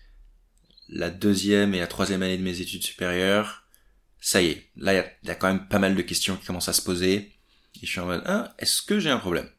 la 0.89 1.11
deuxième 1.11 1.75
et 1.75 1.81
la 1.81 1.87
troisième 1.87 2.23
année 2.23 2.39
de 2.39 2.43
mes 2.43 2.61
études 2.61 2.85
supérieures, 2.85 3.64
ça 4.25 4.41
y 4.41 4.47
est, 4.47 4.71
là 4.79 4.95
il 4.95 5.29
y, 5.29 5.31
a 5.31 5.35
quand 5.35 5.49
même 5.49 5.69
pas 5.69 5.79
mal 5.79 5.95
de 5.95 6.01
questions 6.01 6.35
qui 6.37 6.47
commencent 6.47 6.71
à 6.71 6.73
se 6.73 6.81
poser. 6.81 7.31
Et 7.83 7.87
je 7.87 7.87
suis 7.87 8.01
en 8.01 8.07
mode, 8.07 8.23
ah, 8.25 8.55
est-ce 8.59 8.81
que 8.81 8.99
j'ai 8.99 9.11
un 9.11 9.19
problème? 9.19 9.51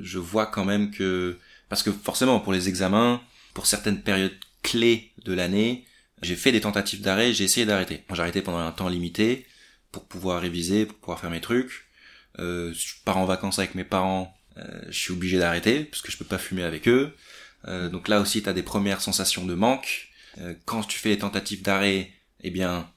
Je 0.00 0.18
vois 0.18 0.46
quand 0.46 0.64
même 0.64 0.92
que... 0.92 1.36
Parce 1.68 1.82
que 1.82 1.90
forcément, 1.90 2.38
pour 2.38 2.52
les 2.52 2.68
examens, 2.68 3.20
pour 3.52 3.66
certaines 3.66 4.00
périodes 4.00 4.38
clés 4.62 5.12
de 5.24 5.32
l'année, 5.32 5.86
j'ai 6.22 6.36
fait 6.36 6.52
des 6.52 6.60
tentatives 6.60 7.00
d'arrêt, 7.00 7.32
j'ai 7.32 7.42
essayé 7.42 7.66
d'arrêter. 7.66 8.04
j'ai 8.12 8.20
arrêté 8.20 8.42
pendant 8.42 8.58
un 8.58 8.70
temps 8.70 8.88
limité 8.88 9.44
pour 9.90 10.04
pouvoir 10.04 10.40
réviser, 10.40 10.86
pour 10.86 10.96
pouvoir 10.98 11.18
faire 11.18 11.30
mes 11.30 11.40
trucs. 11.40 11.86
Euh, 12.38 12.72
je 12.74 12.94
pars 13.04 13.16
en 13.16 13.24
vacances 13.24 13.58
avec 13.58 13.74
mes 13.74 13.84
parents, 13.84 14.36
euh, 14.56 14.82
je 14.86 14.98
suis 14.98 15.12
obligé 15.12 15.36
d'arrêter 15.38 15.82
parce 15.82 16.00
que 16.00 16.12
je 16.12 16.16
peux 16.16 16.24
pas 16.24 16.38
fumer 16.38 16.62
avec 16.62 16.86
eux. 16.86 17.12
Euh, 17.66 17.88
donc 17.88 18.06
là 18.06 18.20
aussi, 18.20 18.40
tu 18.40 18.48
as 18.48 18.52
des 18.52 18.62
premières 18.62 19.00
sensations 19.00 19.44
de 19.44 19.54
manque. 19.54 20.12
Euh, 20.38 20.54
quand 20.64 20.84
tu 20.84 20.96
fais 21.00 21.08
les 21.08 21.18
tentatives 21.18 21.62
d'arrêt, 21.62 22.12
eh 22.40 22.50
bien, 22.50 22.88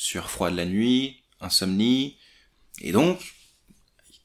sur 0.00 0.30
froid 0.30 0.50
de 0.50 0.56
la 0.56 0.64
nuit, 0.64 1.20
insomnie, 1.42 2.16
et 2.80 2.90
donc 2.90 3.20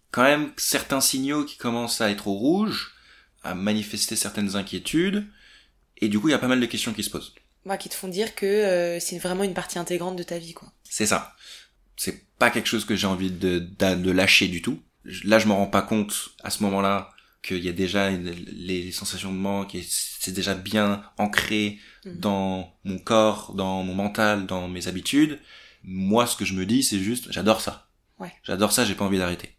quand 0.10 0.24
même 0.24 0.53
certains 0.55 1.01
signaux 1.01 1.44
qui 1.44 1.58
commencent 1.58 2.00
à 2.00 2.10
être 2.10 2.29
au 2.29 2.34
rouge, 2.34 2.94
à 3.44 3.55
manifester 3.55 4.15
certaines 4.15 4.55
inquiétudes, 4.55 5.27
et 5.98 6.08
du 6.08 6.17
coup 6.17 6.29
il 6.29 6.32
y 6.32 6.34
a 6.34 6.39
pas 6.39 6.48
mal 6.48 6.62
de 6.62 6.65
questions 6.65 6.94
qui 6.94 7.03
se 7.03 7.10
posent. 7.10 7.36
Bah, 7.65 7.77
qui 7.77 7.89
te 7.89 7.94
font 7.94 8.08
dire 8.08 8.36
que 8.36 8.46
euh, 8.46 9.00
c'est 9.01 9.20
vraiment 9.20 9.44
une 9.44 9.53
partie 9.53 9.77
intégrante 9.77 10.15
de 10.15 10.24
ta 10.24 10.38
vie, 10.38 10.53
quoi. 10.53 10.72
C'est 10.89 11.08
ça. 11.08 11.36
C'est 11.98 12.24
pas 12.39 12.51
quelque 12.51 12.67
chose 12.67 12.86
que 12.86 12.96
j'ai 12.96 13.08
envie 13.08 13.32
de, 13.32 13.60
de, 13.60 14.12
lâcher 14.12 14.48
du 14.48 14.62
tout. 14.62 14.82
Là, 15.25 15.39
je 15.39 15.48
m'en 15.48 15.58
rends 15.58 15.67
pas 15.67 15.82
compte 15.82 16.29
à 16.41 16.51
ce 16.51 16.63
moment-là 16.63 17.12
qu'il 17.41 17.63
y 17.63 17.70
a 17.70 17.74
déjà 17.74 18.12
les 18.12 18.94
sensations 18.94 19.32
de 19.32 19.38
manque 19.38 19.75
et 19.75 19.86
c'est 19.88 20.32
déjà 20.32 20.55
bien 20.55 21.03
ancré 21.17 21.79
mmh. 22.05 22.20
dans 22.20 22.74
mon 22.86 22.98
corps, 22.98 23.53
dans 23.55 23.84
mon 23.84 23.94
mental, 23.94 24.46
dans 24.46 24.70
mes 24.70 24.88
habitudes 24.88 25.39
moi, 25.86 26.27
ce 26.27 26.36
que 26.36 26.46
je 26.46 26.54
me 26.54 26.65
dis, 26.65 26.84
c'est 26.84 27.00
juste, 27.00 27.32
j'adore 27.32 27.62
ça. 27.62 27.88
Ouais. 28.20 28.34
J'adore 28.44 28.72
ça, 28.72 28.86
j'ai 28.86 28.96
pas 28.96 29.06
envie 29.06 29.18
d'arrêter. 29.18 29.56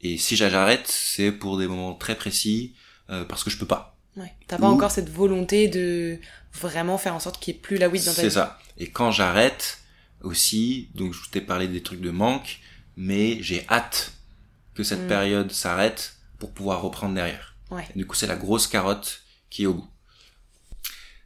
Et 0.00 0.18
si 0.18 0.36
j'arrête, 0.36 0.86
c'est 0.86 1.32
pour 1.32 1.58
des 1.58 1.66
moments 1.66 1.94
très 1.94 2.14
précis, 2.14 2.74
euh, 3.10 3.24
parce 3.24 3.42
que 3.42 3.50
je 3.50 3.58
peux 3.58 3.66
pas. 3.66 3.98
Ouais. 4.16 4.32
T'as 4.46 4.58
pas 4.58 4.68
encore 4.68 4.90
cette 4.90 5.10
volonté 5.10 5.68
de 5.68 6.18
vraiment 6.52 6.98
faire 6.98 7.14
en 7.14 7.20
sorte 7.20 7.40
qu'il 7.42 7.54
n'y 7.54 7.58
ait 7.58 7.62
plus 7.62 7.76
la 7.76 7.88
weed 7.88 8.04
dans 8.04 8.14
ta 8.14 8.22
vie. 8.22 8.28
C'est 8.28 8.34
ça. 8.34 8.58
Et 8.78 8.90
quand 8.90 9.10
j'arrête, 9.10 9.80
aussi, 10.22 10.90
donc 10.94 11.14
je 11.14 11.30
t'ai 11.30 11.40
parlé 11.40 11.68
des 11.68 11.82
trucs 11.82 12.00
de 12.00 12.10
manque, 12.10 12.60
mais 12.96 13.42
j'ai 13.42 13.66
hâte 13.68 14.12
que 14.74 14.82
cette 14.82 15.04
mm. 15.04 15.08
période 15.08 15.52
s'arrête 15.52 16.16
pour 16.38 16.52
pouvoir 16.52 16.82
reprendre 16.82 17.14
derrière. 17.14 17.54
Ouais. 17.70 17.86
du 17.96 18.06
coup, 18.06 18.14
c'est 18.14 18.28
la 18.28 18.36
grosse 18.36 18.68
carotte 18.68 19.22
qui 19.50 19.64
est 19.64 19.66
au 19.66 19.74
bout. 19.74 19.90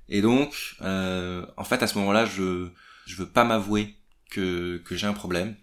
Et 0.09 0.23
donc, 0.23 0.55
euh, 0.81 1.45
en 1.59 1.65
fait, 1.65 1.83
à 1.83 1.87
ce 1.87 1.99
moment-là, 1.99 2.25
je 2.25 2.71
je 3.07 3.17
veux 3.17 3.29
pas 3.29 3.45
m'avouer 3.45 3.97
que, 4.31 4.79
que 4.79 4.97
j'ai 4.97 5.07
un 5.07 5.13
problème. 5.13 5.57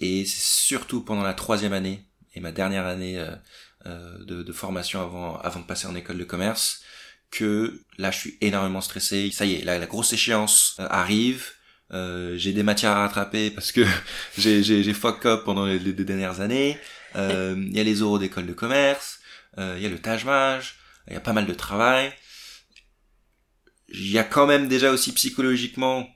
Et 0.00 0.24
c'est 0.24 0.40
surtout 0.40 1.02
pendant 1.02 1.22
la 1.22 1.32
troisième 1.32 1.72
année 1.72 2.04
et 2.34 2.40
ma 2.40 2.50
dernière 2.50 2.86
année 2.86 3.18
euh, 3.18 3.30
euh, 3.86 4.24
de, 4.24 4.42
de, 4.42 4.52
formation 4.52 5.00
avant, 5.00 5.38
avant 5.38 5.60
de 5.60 5.64
passer 5.64 5.86
en 5.86 5.94
école 5.94 6.18
de 6.18 6.24
commerce 6.24 6.82
que 7.30 7.80
là 7.96 8.10
je 8.10 8.18
suis 8.18 8.38
énormément 8.42 8.82
stressé. 8.82 9.30
Ça 9.32 9.46
y 9.46 9.54
est, 9.54 9.64
la, 9.64 9.78
la 9.78 9.86
grosse 9.86 10.12
échéance 10.12 10.76
euh, 10.80 10.86
arrive. 10.90 11.46
Euh, 11.92 12.36
j'ai 12.36 12.52
des 12.52 12.62
matières 12.62 12.90
à 12.90 13.00
rattraper 13.06 13.50
parce 13.50 13.72
que 13.72 13.80
j'ai, 14.38 14.62
j'ai, 14.62 14.82
j'ai 14.82 14.92
fuck 14.92 15.24
up 15.24 15.44
pendant 15.46 15.64
les, 15.64 15.78
deux 15.78 16.04
dernières 16.04 16.40
années. 16.40 16.78
Il 17.14 17.72
y 17.72 17.80
a 17.80 17.84
les 17.84 18.02
oraux 18.02 18.18
d'école 18.18 18.46
de 18.46 18.52
commerce. 18.52 19.20
Il 19.56 19.80
y 19.80 19.86
a 19.86 19.88
le 19.88 19.98
Taj 19.98 20.24
Il 21.08 21.14
y 21.14 21.16
a 21.16 21.20
pas 21.20 21.32
mal 21.32 21.46
de 21.46 21.54
travail. 21.54 22.12
Il 23.88 24.10
y 24.10 24.18
a 24.18 24.24
quand 24.24 24.46
même 24.46 24.68
déjà 24.68 24.90
aussi 24.90 25.12
psychologiquement 25.12 26.06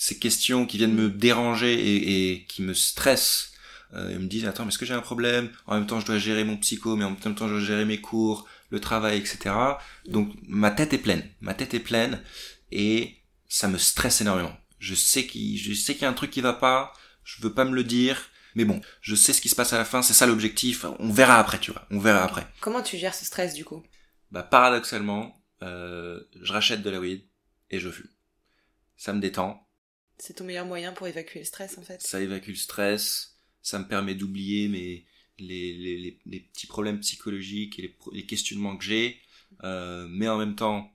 ces 0.00 0.16
questions 0.16 0.64
qui 0.64 0.78
viennent 0.78 0.94
me 0.94 1.10
déranger 1.10 1.74
et, 1.74 2.30
et 2.30 2.44
qui 2.44 2.62
me 2.62 2.72
stressent 2.72 3.52
euh, 3.94 4.10
et 4.10 4.18
me 4.18 4.28
disent 4.28 4.46
attends 4.46 4.64
mais 4.64 4.68
est-ce 4.68 4.78
que 4.78 4.86
j'ai 4.86 4.94
un 4.94 5.00
problème? 5.00 5.50
En 5.66 5.74
même 5.74 5.86
temps 5.88 5.98
je 5.98 6.06
dois 6.06 6.18
gérer 6.18 6.44
mon 6.44 6.56
psycho 6.56 6.94
mais 6.94 7.04
en 7.04 7.10
même 7.10 7.18
temps 7.18 7.48
je 7.48 7.54
dois 7.54 7.60
gérer 7.60 7.84
mes 7.84 8.00
cours 8.00 8.46
le 8.70 8.78
travail 8.78 9.18
etc 9.18 9.50
donc 10.06 10.32
ma 10.46 10.70
tête 10.70 10.92
est 10.92 10.98
pleine. 10.98 11.28
Ma 11.40 11.52
tête 11.52 11.74
est 11.74 11.80
pleine 11.80 12.22
et 12.70 13.16
ça 13.48 13.66
me 13.66 13.76
stresse 13.76 14.20
énormément. 14.20 14.56
Je 14.78 14.94
sais 14.94 15.26
qu'il 15.26 15.58
je 15.58 15.74
sais 15.74 15.94
qu'il 15.94 16.02
y 16.02 16.06
a 16.06 16.10
un 16.10 16.14
truc 16.14 16.30
qui 16.30 16.42
va 16.42 16.52
pas. 16.52 16.92
Je 17.24 17.42
veux 17.42 17.52
pas 17.52 17.64
me 17.64 17.74
le 17.74 17.82
dire. 17.82 18.30
Mais 18.54 18.64
bon 18.64 18.80
je 19.00 19.16
sais 19.16 19.32
ce 19.32 19.40
qui 19.40 19.48
se 19.48 19.56
passe 19.56 19.72
à 19.72 19.78
la 19.78 19.84
fin. 19.84 20.02
C'est 20.02 20.14
ça 20.14 20.26
l'objectif. 20.26 20.84
On 21.00 21.10
verra 21.10 21.40
après 21.40 21.58
tu 21.58 21.72
vois. 21.72 21.84
On 21.90 21.98
verra 21.98 22.22
après. 22.22 22.46
Comment 22.60 22.82
tu 22.82 22.96
gères 22.96 23.16
ce 23.16 23.24
stress 23.24 23.52
du 23.52 23.64
coup? 23.64 23.82
Bah 24.30 24.44
paradoxalement 24.44 25.34
euh, 25.62 26.20
je 26.40 26.52
rachète 26.52 26.82
de 26.82 26.90
la 26.90 27.00
weed 27.00 27.24
et 27.72 27.80
je 27.80 27.90
fume. 27.90 28.10
Ça 28.96 29.12
me 29.12 29.20
détend 29.20 29.67
c'est 30.18 30.34
ton 30.34 30.44
meilleur 30.44 30.66
moyen 30.66 30.92
pour 30.92 31.06
évacuer 31.06 31.40
le 31.40 31.44
stress 31.44 31.78
en 31.78 31.82
fait. 31.82 32.02
Ça 32.02 32.20
évacue 32.20 32.50
le 32.50 32.54
stress, 32.56 33.36
ça 33.62 33.78
me 33.78 33.86
permet 33.86 34.14
d'oublier 34.14 34.68
mes 34.68 35.04
les, 35.38 35.72
les, 35.72 36.18
les, 36.26 36.40
petits 36.40 36.66
problèmes 36.66 37.00
psychologiques 37.00 37.78
et 37.78 37.82
les, 37.82 37.96
les 38.12 38.26
questionnements 38.26 38.76
que 38.76 38.84
j'ai, 38.84 39.20
euh, 39.64 40.06
mais 40.10 40.28
en 40.28 40.36
même 40.36 40.56
temps, 40.56 40.92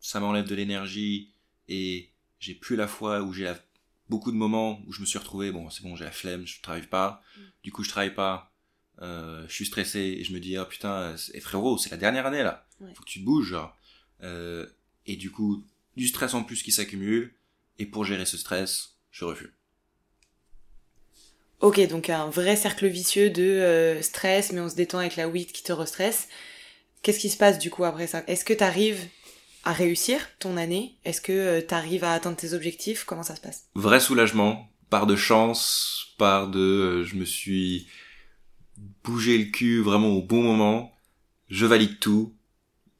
ça 0.00 0.20
m'enlève 0.20 0.48
de 0.48 0.54
l'énergie 0.54 1.30
et 1.68 2.10
j'ai 2.38 2.54
plus 2.54 2.76
la 2.76 2.88
foi 2.88 3.22
où 3.22 3.32
j'ai 3.32 3.52
beaucoup 4.08 4.32
de 4.32 4.36
moments 4.36 4.82
où 4.86 4.92
je 4.92 5.00
me 5.00 5.06
suis 5.06 5.18
retrouvé, 5.18 5.52
bon 5.52 5.70
c'est 5.70 5.82
bon 5.82 5.96
j'ai 5.96 6.04
la 6.04 6.10
flemme, 6.10 6.46
je 6.46 6.60
travaille 6.60 6.86
pas, 6.86 7.22
mm. 7.36 7.40
du 7.64 7.72
coup 7.72 7.82
je 7.82 7.90
travaille 7.90 8.14
pas, 8.14 8.52
euh, 9.02 9.46
je 9.48 9.54
suis 9.54 9.66
stressé 9.66 10.00
et 10.00 10.24
je 10.24 10.32
me 10.32 10.40
dis 10.40 10.56
ah 10.56 10.62
oh, 10.62 10.68
putain 10.68 11.14
et 11.34 11.40
frérot 11.40 11.78
c'est 11.78 11.90
la 11.90 11.96
dernière 11.96 12.26
année 12.26 12.42
là, 12.42 12.66
faut 12.94 13.02
que 13.02 13.08
tu 13.08 13.20
te 13.20 13.24
bouges 13.24 13.48
genre. 13.48 13.76
Euh, 14.22 14.66
et 15.06 15.16
du 15.16 15.30
coup 15.30 15.64
du 15.96 16.08
stress 16.08 16.34
en 16.34 16.44
plus 16.44 16.62
qui 16.62 16.72
s'accumule, 16.72 17.32
et 17.78 17.86
pour 17.86 18.04
gérer 18.04 18.26
ce 18.26 18.36
stress, 18.36 18.96
je 19.10 19.24
refuse. 19.24 19.52
Ok, 21.60 21.80
donc 21.88 22.10
un 22.10 22.28
vrai 22.28 22.54
cercle 22.54 22.86
vicieux 22.86 23.30
de 23.30 23.42
euh, 23.42 24.02
stress, 24.02 24.52
mais 24.52 24.60
on 24.60 24.68
se 24.68 24.74
détend 24.74 24.98
avec 24.98 25.16
la 25.16 25.26
weed 25.26 25.52
qui 25.52 25.62
te 25.62 25.72
restresse. 25.72 26.28
Qu'est-ce 27.02 27.18
qui 27.18 27.30
se 27.30 27.38
passe 27.38 27.58
du 27.58 27.70
coup 27.70 27.84
après 27.84 28.06
ça? 28.06 28.22
Est-ce 28.26 28.44
que 28.44 28.52
tu 28.52 28.62
arrives 28.62 29.02
à 29.64 29.72
réussir 29.72 30.20
ton 30.38 30.58
année? 30.58 30.96
Est-ce 31.04 31.22
que 31.22 31.32
euh, 31.32 31.62
tu 31.66 31.72
arrives 31.72 32.04
à 32.04 32.12
atteindre 32.12 32.36
tes 32.36 32.52
objectifs? 32.52 33.04
Comment 33.04 33.22
ça 33.22 33.36
se 33.36 33.40
passe? 33.40 33.64
Vrai 33.74 34.00
soulagement, 34.00 34.70
part 34.90 35.06
de 35.06 35.16
chance, 35.16 36.14
part 36.18 36.48
de 36.48 36.58
euh, 36.58 37.04
je 37.04 37.16
me 37.16 37.24
suis 37.24 37.88
bougé 39.02 39.38
le 39.38 39.46
cul 39.46 39.80
vraiment 39.80 40.10
au 40.10 40.20
bon 40.20 40.42
moment, 40.42 40.92
je 41.48 41.64
valide 41.64 41.98
tout, 42.00 42.34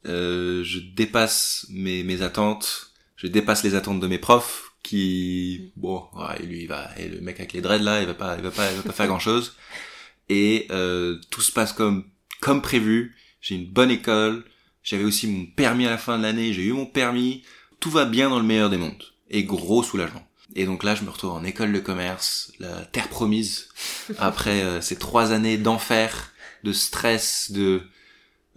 je 0.05 0.79
dépasse 0.95 1.67
mes, 1.69 2.03
mes 2.05 2.23
attentes, 2.23 2.93
je 3.17 3.27
dépasse 3.27 3.63
les 3.65 3.75
attentes 3.75 4.01
de 4.01 4.07
mes 4.07 4.19
profs, 4.19 4.66
qui 4.87 5.73
bon 5.77 6.05
ouais, 6.15 6.43
lui 6.45 6.63
il 6.63 6.69
va 6.69 6.91
et 6.97 7.09
le 7.09 7.21
mec 7.21 7.41
avec 7.41 7.53
les 7.53 7.61
dreads 7.61 7.83
là 7.83 8.01
il 8.01 8.07
va 8.07 8.15
pas 8.15 8.37
il 8.37 8.43
va 8.43 8.51
pas 8.51 8.71
il 8.71 8.77
va 8.77 8.83
pas 8.83 8.93
faire 8.93 9.09
grand 9.09 9.19
chose 9.19 9.57
et 10.29 10.67
euh, 10.71 11.19
tout 11.31 11.43
se 11.43 11.53
passe 11.53 11.73
comme 11.73 12.05
comme 12.41 12.63
prévu. 12.63 13.17
J'ai 13.41 13.55
une 13.57 13.67
bonne 13.67 13.91
école. 13.91 14.45
J'avais 14.83 15.05
aussi 15.05 15.27
mon 15.27 15.47
permis 15.47 15.87
à 15.87 15.91
la 15.91 15.99
fin 15.99 16.19
de 16.19 16.23
l'année. 16.23 16.53
J'ai 16.53 16.63
eu 16.63 16.73
mon 16.73 16.87
permis. 16.87 17.43
Tout 17.81 17.91
va 17.91 18.05
bien 18.05 18.31
dans 18.31 18.39
le 18.39 18.45
meilleur 18.45 18.71
des 18.71 18.77
mondes. 18.77 19.03
Et 19.31 19.45
gros 19.45 19.83
soulagement. 19.83 20.27
Et 20.55 20.65
donc 20.65 20.85
là 20.85 20.95
je 20.95 21.03
me 21.03 21.11
retrouve 21.11 21.33
en 21.33 21.45
école 21.45 21.73
de 21.73 21.81
commerce 21.81 22.53
la 22.61 22.85
terre 22.87 23.09
promise 23.09 23.69
après 24.19 24.63
euh, 24.63 24.81
ces 24.81 24.97
trois 24.97 25.33
années 25.33 25.59
d'enfer 25.59 26.33
de 26.63 26.73
stress 26.73 27.51
de 27.51 27.83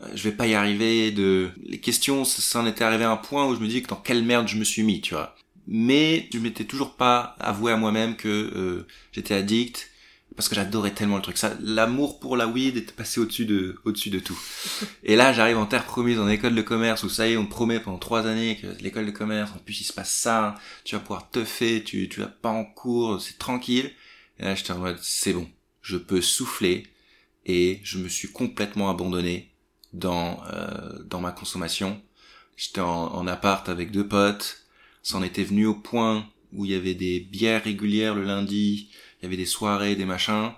euh, 0.02 0.08
je 0.14 0.24
vais 0.24 0.36
pas 0.36 0.46
y 0.46 0.54
arriver 0.54 1.12
de 1.12 1.50
les 1.66 1.80
questions 1.80 2.26
ça 2.26 2.60
en 2.60 2.68
était 2.68 2.84
arrivé 2.84 3.06
à 3.06 3.12
un 3.12 3.18
point 3.18 3.48
où 3.48 3.56
je 3.56 3.60
me 3.60 3.68
dis 3.68 3.82
que 3.82 3.88
dans 3.88 3.96
quelle 3.96 4.24
merde 4.24 4.48
je 4.48 4.58
me 4.58 4.64
suis 4.64 4.84
mis 4.84 5.02
tu 5.02 5.16
vois 5.16 5.36
mais 5.72 6.28
je 6.34 6.40
m'étais 6.40 6.66
toujours 6.66 6.96
pas 6.96 7.36
avoué 7.40 7.72
à 7.72 7.78
moi-même 7.78 8.16
que 8.16 8.28
euh, 8.28 8.88
j'étais 9.12 9.36
addict. 9.36 9.92
parce 10.36 10.50
que 10.50 10.56
j'adorais 10.56 10.96
tellement 10.96 11.18
le 11.18 11.22
truc. 11.22 11.38
Ça, 11.38 11.56
l'amour 11.62 12.20
pour 12.20 12.36
la 12.36 12.48
weed 12.48 12.76
était 12.76 12.92
passé 12.92 13.20
au-dessus 13.20 13.46
de, 13.46 13.80
au-dessus 13.86 14.10
de 14.10 14.20
tout. 14.20 14.40
Et 15.04 15.16
là, 15.16 15.32
j'arrive 15.32 15.60
en 15.60 15.68
terre 15.68 15.86
promise 15.86 16.18
en 16.18 16.28
école 16.28 16.56
de 16.56 16.62
commerce 16.64 17.04
où 17.04 17.10
ça 17.10 17.28
y 17.28 17.34
est, 17.34 17.38
on 17.38 17.46
te 17.46 17.52
promet 17.52 17.80
pendant 17.80 18.00
trois 18.00 18.26
années 18.26 18.58
que 18.60 18.68
l'école 18.82 19.06
de 19.06 19.12
commerce, 19.12 19.52
en 19.52 19.60
plus 19.60 19.80
il 19.82 19.84
se 19.84 19.94
passe 19.94 20.12
ça, 20.12 20.56
tu 20.86 20.96
vas 20.96 21.02
pouvoir 21.02 21.30
te 21.30 21.44
faire, 21.44 21.84
tu, 21.84 22.10
tu 22.10 22.20
vas 22.20 22.28
pas 22.28 22.50
en 22.50 22.66
cours, 22.66 23.22
c'est 23.22 23.38
tranquille. 23.38 23.92
Et 24.40 24.46
là, 24.46 24.56
j'étais 24.56 24.72
en 24.72 24.80
mode, 24.80 24.98
c'est 25.04 25.34
bon, 25.34 25.48
je 25.84 25.98
peux 25.98 26.22
souffler 26.22 26.88
et 27.46 27.80
je 27.84 28.00
me 28.00 28.08
suis 28.10 28.32
complètement 28.32 28.90
abandonné 28.90 29.52
dans, 29.94 30.42
euh, 30.52 31.04
dans 31.04 31.22
ma 31.22 31.32
consommation. 31.32 32.02
J'étais 32.58 32.82
en, 32.82 33.14
en 33.14 33.28
appart 33.28 33.70
avec 33.70 33.92
deux 33.92 34.08
potes, 34.08 34.66
ça 35.02 35.18
en 35.18 35.24
était 35.24 35.44
venu 35.44 35.66
au 35.66 35.76
point 35.76 36.28
où 36.54 36.66
il 36.66 36.72
y 36.72 36.76
avait 36.76 36.96
des 36.96 37.20
bières 37.20 37.64
régulières 37.64 38.16
le 38.16 38.24
lundi, 38.24 38.90
il 39.20 39.24
y 39.24 39.26
avait 39.26 39.38
des 39.38 39.46
soirées, 39.46 39.96
des 39.96 40.06
machins. 40.06 40.52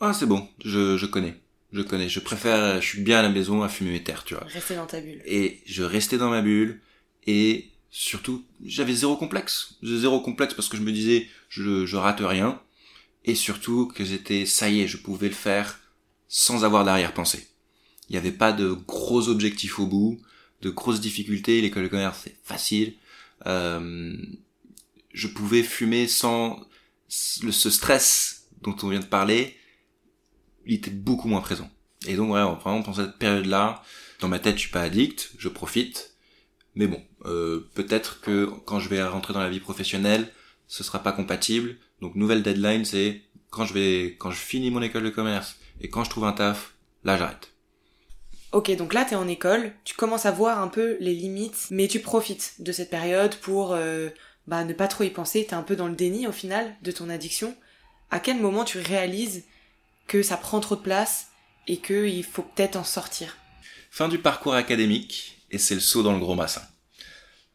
Ah, 0.00 0.12
c'est 0.12 0.26
bon, 0.26 0.48
je, 0.64 0.96
je 0.96 1.06
connais. 1.06 1.40
Je 1.72 1.82
connais. 1.82 2.08
Je 2.08 2.20
préfère, 2.20 2.80
je 2.80 2.86
suis 2.86 3.00
bien 3.00 3.18
à 3.18 3.22
la 3.22 3.28
maison 3.28 3.62
à 3.62 3.68
fumer 3.68 3.90
mes 3.90 4.02
terres, 4.02 4.24
tu 4.24 4.34
vois. 4.34 4.44
Rester 4.44 4.76
dans 4.76 4.86
ta 4.86 5.00
bulle. 5.00 5.22
Et 5.26 5.60
je 5.66 5.82
restais 5.82 6.18
dans 6.18 6.30
ma 6.30 6.40
bulle. 6.40 6.80
Et 7.26 7.70
surtout, 7.90 8.44
j'avais 8.64 8.92
zéro 8.94 9.16
complexe. 9.16 9.74
J'ai 9.82 9.98
zéro 9.98 10.20
complexe 10.20 10.54
parce 10.54 10.68
que 10.68 10.76
je 10.76 10.82
me 10.82 10.92
disais, 10.92 11.28
je, 11.48 11.84
je 11.84 11.96
rate 11.96 12.20
rien. 12.20 12.60
Et 13.24 13.34
surtout 13.34 13.88
que 13.88 14.04
j'étais, 14.04 14.46
ça 14.46 14.68
y 14.68 14.82
est, 14.82 14.86
je 14.86 14.98
pouvais 14.98 15.28
le 15.28 15.34
faire 15.34 15.80
sans 16.28 16.64
avoir 16.64 16.84
d'arrière-pensée. 16.84 17.48
Il 18.08 18.12
n'y 18.12 18.18
avait 18.18 18.32
pas 18.32 18.52
de 18.52 18.72
gros 18.72 19.28
objectifs 19.28 19.78
au 19.78 19.86
bout, 19.86 20.20
de 20.60 20.70
grosses 20.70 21.00
difficultés. 21.00 21.60
L'école 21.60 21.84
de 21.84 21.88
commerce, 21.88 22.20
c'est 22.24 22.36
facile. 22.44 22.94
Euh, 23.46 24.16
je 25.12 25.28
pouvais 25.28 25.62
fumer 25.62 26.08
sans 26.08 26.60
ce 27.08 27.70
stress 27.70 28.48
dont 28.62 28.76
on 28.82 28.88
vient 28.88 29.00
de 29.00 29.04
parler, 29.04 29.56
il 30.66 30.74
était 30.74 30.90
beaucoup 30.90 31.28
moins 31.28 31.40
présent. 31.40 31.70
Et 32.06 32.16
donc 32.16 32.30
vraiment 32.30 32.82
pendant 32.82 32.94
cette 32.94 33.18
période-là, 33.18 33.82
dans 34.20 34.28
ma 34.28 34.38
tête, 34.38 34.56
je 34.56 34.62
suis 34.62 34.70
pas 34.70 34.82
addict, 34.82 35.30
je 35.38 35.48
profite. 35.48 36.14
Mais 36.74 36.86
bon, 36.86 37.02
euh, 37.24 37.70
peut-être 37.74 38.20
que 38.20 38.46
quand 38.64 38.80
je 38.80 38.88
vais 38.88 39.02
rentrer 39.02 39.32
dans 39.32 39.40
la 39.40 39.50
vie 39.50 39.60
professionnelle, 39.60 40.28
ce 40.66 40.82
sera 40.82 41.02
pas 41.02 41.12
compatible. 41.12 41.76
Donc 42.00 42.16
nouvelle 42.16 42.42
deadline, 42.42 42.84
c'est 42.84 43.22
quand 43.50 43.64
je 43.64 43.74
vais, 43.74 44.16
quand 44.18 44.30
je 44.30 44.38
finis 44.38 44.70
mon 44.70 44.82
école 44.82 45.04
de 45.04 45.10
commerce 45.10 45.56
et 45.80 45.88
quand 45.88 46.04
je 46.04 46.10
trouve 46.10 46.24
un 46.24 46.32
taf, 46.32 46.74
là 47.04 47.16
j'arrête. 47.16 47.53
Ok, 48.54 48.70
donc 48.76 48.94
là 48.94 49.04
t'es 49.04 49.16
en 49.16 49.26
école, 49.26 49.72
tu 49.82 49.96
commences 49.96 50.26
à 50.26 50.30
voir 50.30 50.60
un 50.60 50.68
peu 50.68 50.96
les 51.00 51.12
limites, 51.12 51.66
mais 51.72 51.88
tu 51.88 51.98
profites 51.98 52.54
de 52.60 52.70
cette 52.70 52.88
période 52.88 53.34
pour 53.38 53.72
euh, 53.72 54.10
bah, 54.46 54.62
ne 54.62 54.72
pas 54.72 54.86
trop 54.86 55.02
y 55.02 55.10
penser, 55.10 55.44
t'es 55.44 55.54
un 55.54 55.64
peu 55.64 55.74
dans 55.74 55.88
le 55.88 55.96
déni 55.96 56.28
au 56.28 56.32
final 56.32 56.72
de 56.80 56.92
ton 56.92 57.10
addiction. 57.10 57.56
À 58.12 58.20
quel 58.20 58.40
moment 58.40 58.64
tu 58.64 58.78
réalises 58.78 59.42
que 60.06 60.22
ça 60.22 60.36
prend 60.36 60.60
trop 60.60 60.76
de 60.76 60.82
place 60.82 61.30
et 61.66 61.78
qu'il 61.78 62.22
faut 62.22 62.44
peut-être 62.44 62.76
en 62.76 62.84
sortir? 62.84 63.36
Fin 63.90 64.06
du 64.06 64.18
parcours 64.18 64.54
académique, 64.54 65.44
et 65.50 65.58
c'est 65.58 65.74
le 65.74 65.80
saut 65.80 66.04
dans 66.04 66.12
le 66.12 66.20
gros 66.20 66.36
bassin. 66.36 66.62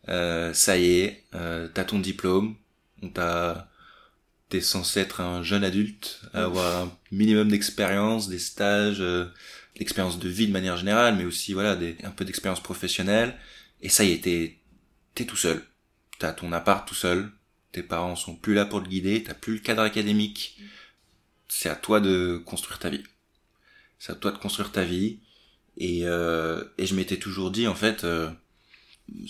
Euh, 0.10 0.54
ça 0.54 0.78
y 0.78 1.00
est, 1.00 1.24
euh, 1.34 1.70
t'as 1.74 1.86
ton 1.86 2.00
diplôme, 2.00 2.58
t'es 4.50 4.60
censé 4.60 5.00
être 5.00 5.22
un 5.22 5.44
jeune 5.44 5.64
adulte, 5.64 6.20
avoir 6.34 6.84
un 6.84 6.92
minimum 7.10 7.48
d'expérience, 7.48 8.28
des 8.28 8.40
stages, 8.40 9.00
euh, 9.00 9.28
l'expérience 9.80 10.20
de 10.20 10.30
vie 10.30 10.48
de 10.48 10.52
manière 10.52 10.78
générale, 10.78 11.16
mais 11.16 11.26
aussi 11.26 11.54
voilà 11.54 11.76
des, 11.76 11.98
un 12.04 12.12
peu 12.12 12.26
d'expérience 12.26 12.62
professionnelle. 12.62 13.36
Et 13.82 13.90
ça 13.90 14.04
y 14.04 14.12
est, 14.12 14.22
t'es 15.16 15.26
tout 15.26 15.38
seul 15.38 15.64
t'as 16.20 16.34
ton 16.34 16.52
appart 16.52 16.88
tout 16.88 16.94
seul, 16.94 17.32
tes 17.72 17.82
parents 17.82 18.16
sont 18.16 18.36
plus 18.36 18.54
là 18.54 18.66
pour 18.66 18.84
te 18.84 18.90
guider, 18.90 19.24
t'as 19.24 19.34
plus 19.34 19.54
le 19.54 19.60
cadre 19.60 19.82
académique. 19.82 20.60
C'est 21.48 21.70
à 21.70 21.76
toi 21.76 22.00
de 22.00 22.42
construire 22.46 22.78
ta 22.78 22.90
vie. 22.90 23.04
C'est 23.98 24.12
à 24.12 24.16
toi 24.16 24.32
de 24.32 24.38
construire 24.38 24.72
ta 24.72 24.84
vie. 24.84 25.22
Et, 25.78 26.02
euh, 26.04 26.64
et 26.78 26.86
je 26.86 26.94
m'étais 26.94 27.18
toujours 27.18 27.52
dit, 27.52 27.68
en 27.68 27.74
fait, 27.74 28.04
euh, 28.04 28.30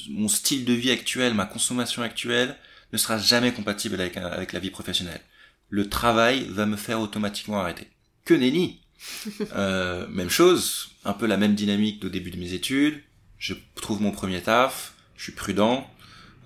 mon 0.09 0.27
style 0.27 0.65
de 0.65 0.73
vie 0.73 0.91
actuel, 0.91 1.33
ma 1.33 1.45
consommation 1.45 2.01
actuelle, 2.01 2.57
ne 2.91 2.97
sera 2.97 3.17
jamais 3.17 3.53
compatible 3.53 4.01
avec, 4.01 4.17
avec 4.17 4.51
la 4.51 4.59
vie 4.59 4.71
professionnelle. 4.71 5.21
Le 5.69 5.87
travail 5.87 6.45
va 6.49 6.65
me 6.65 6.75
faire 6.75 6.99
automatiquement 6.99 7.59
arrêter. 7.59 7.87
Que 8.25 8.33
nenni 8.33 8.81
euh, 9.55 10.07
Même 10.07 10.29
chose, 10.29 10.91
un 11.05 11.13
peu 11.13 11.25
la 11.25 11.37
même 11.37 11.55
dynamique 11.55 12.03
au 12.03 12.09
début 12.09 12.31
de 12.31 12.37
mes 12.37 12.53
études. 12.53 13.01
Je 13.37 13.53
trouve 13.75 14.01
mon 14.01 14.11
premier 14.11 14.41
taf, 14.41 14.93
je 15.15 15.23
suis 15.23 15.31
prudent, 15.31 15.89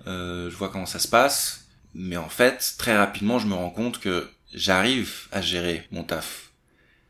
euh, 0.06 0.50
je 0.50 0.56
vois 0.56 0.68
comment 0.68 0.86
ça 0.86 0.98
se 0.98 1.08
passe, 1.08 1.66
mais 1.94 2.16
en 2.16 2.28
fait, 2.28 2.74
très 2.78 2.96
rapidement, 2.96 3.38
je 3.38 3.46
me 3.46 3.54
rends 3.54 3.70
compte 3.70 3.98
que 3.98 4.30
j'arrive 4.52 5.26
à 5.32 5.40
gérer 5.40 5.86
mon 5.90 6.04
taf. 6.04 6.52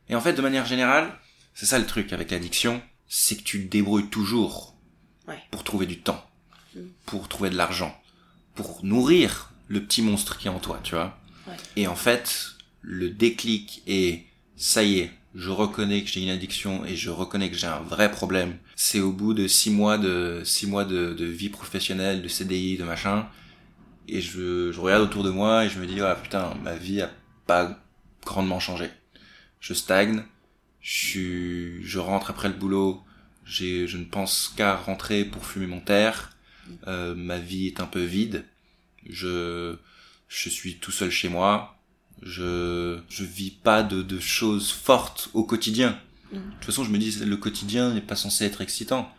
Et 0.08 0.14
en 0.14 0.20
fait, 0.20 0.32
de 0.32 0.42
manière 0.42 0.66
générale, 0.66 1.12
c'est 1.54 1.66
ça 1.66 1.78
le 1.78 1.86
truc 1.86 2.12
avec 2.12 2.30
l'addiction, 2.30 2.82
c'est 3.08 3.36
que 3.36 3.42
tu 3.42 3.64
te 3.64 3.70
débrouilles 3.70 4.08
toujours 4.08 4.74
pour 5.50 5.64
trouver 5.64 5.86
du 5.86 6.00
temps, 6.00 6.24
mm. 6.74 6.80
pour 7.06 7.28
trouver 7.28 7.50
de 7.50 7.56
l'argent, 7.56 7.98
pour 8.54 8.84
nourrir 8.84 9.52
le 9.68 9.82
petit 9.82 10.02
monstre 10.02 10.38
qui 10.38 10.46
est 10.46 10.50
en 10.50 10.60
toi, 10.60 10.80
tu 10.82 10.94
vois. 10.94 11.18
Et 11.76 11.86
en 11.86 11.96
fait, 11.96 12.54
le 12.80 13.10
déclic 13.10 13.82
est, 13.86 14.24
ça 14.56 14.82
y 14.82 15.00
est, 15.00 15.10
je 15.34 15.50
reconnais 15.50 16.02
que 16.02 16.08
j'ai 16.08 16.22
une 16.22 16.30
addiction 16.30 16.84
et 16.84 16.96
je 16.96 17.10
reconnais 17.10 17.50
que 17.50 17.56
j'ai 17.56 17.66
un 17.66 17.80
vrai 17.80 18.10
problème. 18.10 18.56
C'est 18.76 19.00
au 19.00 19.12
bout 19.12 19.34
de 19.34 19.48
six 19.48 19.70
mois 19.70 19.98
de 19.98 20.42
six 20.44 20.66
mois 20.66 20.84
de, 20.84 21.12
de 21.12 21.24
vie 21.24 21.48
professionnelle, 21.48 22.22
de 22.22 22.28
CDI, 22.28 22.76
de 22.76 22.84
machin, 22.84 23.28
et 24.06 24.20
je, 24.20 24.70
je 24.70 24.80
regarde 24.80 25.02
autour 25.02 25.24
de 25.24 25.30
moi 25.30 25.64
et 25.64 25.68
je 25.70 25.78
me 25.80 25.86
dis 25.86 26.00
ah 26.00 26.14
putain 26.14 26.54
ma 26.62 26.76
vie 26.76 27.02
a 27.02 27.10
pas 27.46 27.80
grandement 28.24 28.60
changé. 28.60 28.90
Je 29.60 29.74
stagne, 29.74 30.24
je 30.80 31.80
je 31.82 31.98
rentre 31.98 32.30
après 32.30 32.48
le 32.48 32.54
boulot, 32.54 33.02
j'ai, 33.44 33.86
je 33.86 33.96
ne 33.96 34.04
pense 34.04 34.52
qu'à 34.56 34.76
rentrer 34.76 35.24
pour 35.24 35.44
fumer 35.46 35.66
mon 35.66 35.80
terre. 35.80 36.30
Euh, 36.86 37.14
ma 37.14 37.38
vie 37.38 37.66
est 37.66 37.80
un 37.80 37.86
peu 37.86 38.02
vide. 38.02 38.44
Je, 39.08 39.76
je 40.28 40.48
suis 40.48 40.76
tout 40.78 40.92
seul 40.92 41.10
chez 41.10 41.28
moi 41.28 41.73
je 42.22 42.98
je 43.08 43.24
vis 43.24 43.50
pas 43.50 43.82
de, 43.82 44.02
de 44.02 44.20
choses 44.20 44.70
fortes 44.72 45.28
au 45.34 45.44
quotidien. 45.44 45.98
De 46.32 46.38
toute 46.38 46.64
façon, 46.64 46.84
je 46.84 46.90
me 46.90 46.98
dis 46.98 47.12
le 47.24 47.36
quotidien 47.36 47.92
n'est 47.92 48.00
pas 48.00 48.16
censé 48.16 48.44
être 48.44 48.60
excitant. 48.60 49.12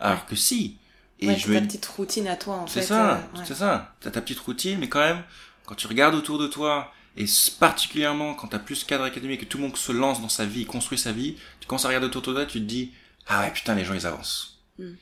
Alors 0.00 0.26
que 0.26 0.36
si. 0.36 0.78
Et 1.20 1.28
ouais, 1.28 1.38
je 1.38 1.52
ta 1.52 1.60
petite 1.60 1.86
routine 1.86 2.26
à 2.26 2.36
toi 2.36 2.56
en 2.56 2.66
fait. 2.66 2.80
C'est 2.80 2.86
ça, 2.86 3.16
euh, 3.16 3.44
c'est 3.44 3.54
ça. 3.54 3.94
T'as 4.00 4.10
ta 4.10 4.20
petite 4.20 4.40
routine, 4.40 4.78
mais 4.78 4.88
quand 4.88 5.00
même, 5.00 5.22
quand 5.66 5.74
tu 5.76 5.86
regardes 5.86 6.14
autour 6.14 6.38
de 6.38 6.48
toi 6.48 6.92
et 7.16 7.26
particulièrement 7.60 8.34
quand 8.34 8.48
t'as 8.48 8.58
plus 8.58 8.80
de 8.80 8.86
cadre 8.86 9.04
académique 9.04 9.42
et 9.42 9.44
que 9.44 9.50
tout 9.50 9.58
le 9.58 9.64
monde 9.64 9.76
se 9.76 9.92
lance 9.92 10.20
dans 10.20 10.28
sa 10.28 10.46
vie, 10.46 10.64
construit 10.64 10.98
sa 10.98 11.12
vie, 11.12 11.36
tu 11.60 11.68
commences 11.68 11.84
à 11.84 11.88
regarder 11.88 12.06
autour 12.06 12.22
de 12.22 12.32
toi, 12.32 12.46
tu 12.46 12.58
te 12.58 12.64
dis 12.64 12.92
ah 13.26 13.42
ouais 13.42 13.52
putain 13.52 13.74
les 13.74 13.84
gens 13.84 13.94
ils 13.94 14.06
avancent. 14.06 14.58
Mm. 14.78 14.92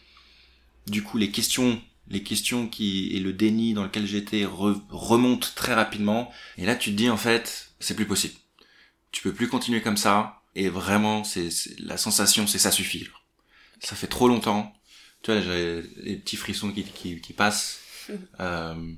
Du 0.89 1.03
coup 1.03 1.17
les 1.17 1.31
questions 1.31 1.81
les 2.11 2.25
questions 2.25 2.67
qui 2.67 3.09
et 3.15 3.21
le 3.21 3.33
déni 3.33 3.73
dans 3.73 3.85
lequel 3.85 4.05
j'étais 4.07 4.45
remontent 4.45 5.49
très 5.55 5.75
rapidement. 5.75 6.31
Et 6.59 6.67
là, 6.67 6.75
tu 6.75 6.91
te 6.91 6.97
dis 6.97 7.09
en 7.09 7.17
fait, 7.17 7.73
c'est 7.79 7.95
plus 7.95 8.07
possible. 8.07 8.35
Tu 9.13 9.23
peux 9.23 9.33
plus 9.33 9.49
continuer 9.49 9.81
comme 9.81 9.97
ça. 9.97 10.43
Et 10.57 10.69
vraiment, 10.69 11.23
c'est 11.23 11.49
la 11.79 11.97
sensation, 11.97 12.49
c'est 12.49 12.59
ça 12.59 12.73
suffit. 12.73 13.09
Ça 13.79 13.95
fait 13.95 14.09
trop 14.09 14.29
longtemps. 14.29 14.75
Tu 15.23 15.31
vois, 15.31 15.41
j'ai 15.41 15.83
les 15.99 16.17
petits 16.17 16.37
frissons 16.37 16.73
qui, 16.73 16.83
qui, 16.85 17.21
qui 17.21 17.33
passent. 17.33 17.79
Euh, 18.41 18.93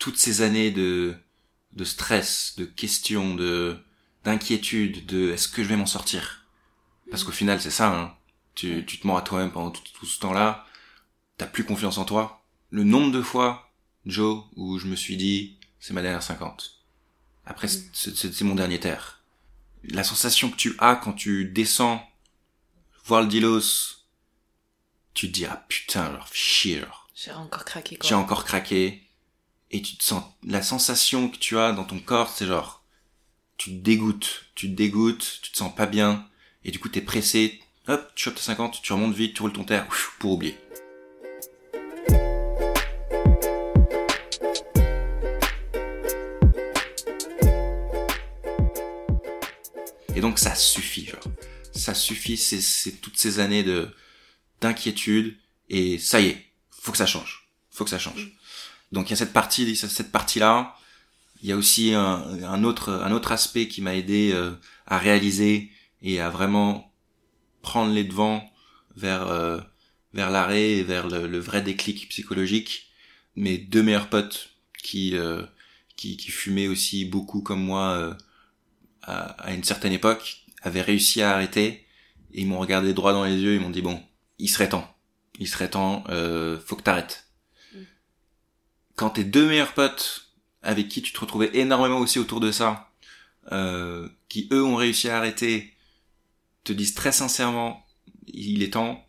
toutes 0.00 0.16
ces 0.16 0.42
années 0.42 0.72
de 0.72 1.14
de 1.74 1.84
stress, 1.84 2.54
de 2.56 2.64
questions, 2.64 3.36
de 3.36 3.76
d'inquiétude, 4.24 5.06
de 5.06 5.30
est-ce 5.30 5.46
que 5.46 5.62
je 5.62 5.68
vais 5.68 5.76
m'en 5.76 5.86
sortir? 5.86 6.46
Parce 7.12 7.22
qu'au 7.22 7.30
final, 7.30 7.60
c'est 7.60 7.70
ça. 7.70 7.94
Hein. 7.94 8.16
Tu, 8.56 8.84
tu 8.84 8.98
te 8.98 9.06
mens 9.06 9.16
à 9.16 9.22
toi-même 9.22 9.52
pendant 9.52 9.70
tout 9.70 10.06
ce 10.06 10.18
temps-là 10.18 10.66
t'as 11.38 11.46
plus 11.46 11.64
confiance 11.64 11.98
en 11.98 12.04
toi. 12.04 12.44
Le 12.70 12.84
nombre 12.84 13.12
de 13.12 13.22
fois, 13.22 13.72
Joe, 14.04 14.44
où 14.56 14.78
je 14.78 14.86
me 14.86 14.96
suis 14.96 15.16
dit, 15.16 15.58
c'est 15.80 15.94
ma 15.94 16.02
dernière 16.02 16.22
50. 16.22 16.84
Après, 17.46 17.68
mm. 17.68 17.90
c'est 17.92 18.42
mon 18.42 18.54
dernier 18.54 18.78
terre. 18.78 19.22
La 19.84 20.04
sensation 20.04 20.50
que 20.50 20.56
tu 20.56 20.74
as 20.80 20.96
quand 20.96 21.14
tu 21.14 21.46
descends 21.46 22.04
voir 23.04 23.22
le 23.22 23.28
Dilos, 23.28 24.04
tu 25.14 25.28
te 25.28 25.32
dis, 25.32 25.46
ah 25.46 25.64
putain, 25.68 26.04
alors 26.04 26.28
chier, 26.32 26.82
J'ai 27.14 27.32
encore 27.32 27.64
craqué, 27.64 27.98
J'ai 28.04 28.14
encore 28.14 28.44
craqué. 28.44 29.02
Et 29.70 29.82
tu 29.82 29.96
te 29.96 30.04
sens, 30.04 30.24
la 30.44 30.62
sensation 30.62 31.28
que 31.28 31.36
tu 31.36 31.58
as 31.58 31.72
dans 31.72 31.84
ton 31.84 31.98
corps, 31.98 32.30
c'est 32.30 32.46
genre, 32.46 32.84
tu 33.58 33.70
te 33.70 33.76
dégoûtes, 33.82 34.46
tu 34.54 34.70
te 34.70 34.74
dégoûtes, 34.74 35.40
tu 35.42 35.52
te 35.52 35.56
sens 35.58 35.74
pas 35.74 35.84
bien, 35.84 36.26
et 36.64 36.70
du 36.70 36.78
coup 36.78 36.88
t'es 36.88 37.02
pressé, 37.02 37.60
hop, 37.86 38.10
tu 38.14 38.24
chopes 38.24 38.36
ta 38.36 38.40
50, 38.40 38.80
tu 38.80 38.92
remontes 38.94 39.14
vite, 39.14 39.34
tu 39.34 39.42
roules 39.42 39.52
ton 39.52 39.64
terre, 39.64 39.86
pour 40.18 40.32
oublier. 40.32 40.56
Et 50.18 50.20
donc 50.20 50.40
ça 50.40 50.56
suffit, 50.56 51.06
genre. 51.06 51.22
Ça 51.72 51.94
suffit, 51.94 52.36
c'est 52.36 53.00
toutes 53.00 53.16
ces 53.16 53.38
années 53.38 53.62
de 53.62 53.88
d'inquiétude 54.60 55.36
et 55.68 55.96
ça 55.98 56.20
y 56.20 56.26
est, 56.26 56.44
faut 56.72 56.90
que 56.90 56.98
ça 56.98 57.06
change. 57.06 57.48
Faut 57.70 57.84
que 57.84 57.90
ça 57.90 58.00
change. 58.00 58.32
Donc 58.90 59.06
il 59.06 59.10
y 59.10 59.12
a 59.12 59.16
cette 59.16 59.32
partie, 59.32 59.76
cette 59.76 60.10
partie 60.10 60.40
là. 60.40 60.74
Il 61.40 61.48
y 61.48 61.52
a 61.52 61.56
aussi 61.56 61.94
un, 61.94 62.42
un 62.42 62.64
autre 62.64 62.90
un 62.90 63.12
autre 63.12 63.30
aspect 63.30 63.68
qui 63.68 63.80
m'a 63.80 63.94
aidé 63.94 64.32
euh, 64.34 64.50
à 64.88 64.98
réaliser 64.98 65.70
et 66.02 66.20
à 66.20 66.30
vraiment 66.30 66.92
prendre 67.62 67.92
les 67.92 68.02
devants 68.02 68.42
vers 68.96 69.28
euh, 69.28 69.60
vers 70.14 70.30
l'arrêt 70.30 70.78
et 70.78 70.82
vers 70.82 71.06
le, 71.06 71.28
le, 71.28 71.38
vrai 71.38 71.62
déclic 71.62 72.08
psychologique. 72.08 72.90
Mes 73.36 73.56
deux 73.56 73.84
meilleurs 73.84 74.10
potes 74.10 74.50
qui 74.82 75.16
euh, 75.16 75.44
qui, 75.94 76.16
qui 76.16 76.32
fumaient 76.32 76.66
aussi 76.66 77.04
beaucoup 77.04 77.40
comme 77.40 77.62
moi 77.62 78.16
à, 79.08 79.30
à 79.42 79.52
une 79.52 79.64
certaine 79.64 79.92
époque 79.92 80.44
avaient 80.62 80.82
réussi 80.82 81.22
à 81.22 81.32
arrêter 81.32 81.86
et 82.32 82.42
ils 82.42 82.46
m'ont 82.46 82.58
regardé 82.58 82.92
droit 82.92 83.12
dans 83.12 83.24
les 83.24 83.36
yeux, 83.36 83.54
ils 83.54 83.60
m'ont 83.60 83.70
dit 83.70 83.82
bon, 83.82 84.02
il 84.38 84.48
serait 84.48 84.68
temps, 84.68 84.96
il 85.38 85.48
serait 85.48 85.70
temps, 85.70 86.04
euh, 86.08 86.58
faut 86.64 86.76
que 86.76 86.82
t'arrêtes. 86.82 87.28
Mm. 87.74 87.78
Quand 88.96 89.10
tes 89.10 89.24
deux 89.24 89.48
meilleurs 89.48 89.74
potes 89.74 90.28
avec 90.62 90.88
qui 90.88 91.02
tu 91.02 91.12
te 91.12 91.20
retrouvais 91.20 91.50
énormément 91.54 91.98
aussi 91.98 92.18
autour 92.18 92.40
de 92.40 92.52
ça, 92.52 92.90
euh, 93.52 94.08
qui 94.28 94.48
eux 94.52 94.62
ont 94.62 94.76
réussi 94.76 95.08
à 95.08 95.16
arrêter, 95.16 95.74
te 96.64 96.72
disent 96.72 96.94
très 96.94 97.12
sincèrement, 97.12 97.86
il 98.26 98.62
est 98.62 98.74
temps. 98.74 99.06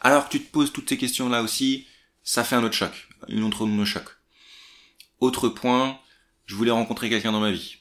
Alors 0.00 0.26
que 0.26 0.32
tu 0.32 0.44
te 0.44 0.52
poses 0.52 0.72
toutes 0.72 0.88
ces 0.88 0.98
questions-là 0.98 1.42
aussi, 1.42 1.86
ça 2.22 2.44
fait 2.44 2.54
un 2.54 2.62
autre 2.62 2.74
choc, 2.74 3.08
une 3.28 3.42
autre 3.42 3.66
de 3.66 3.84
choc. 3.84 4.04
Autre 5.18 5.48
point, 5.48 5.98
je 6.44 6.54
voulais 6.54 6.70
rencontrer 6.70 7.08
quelqu'un 7.08 7.32
dans 7.32 7.40
ma 7.40 7.50
vie. 7.50 7.75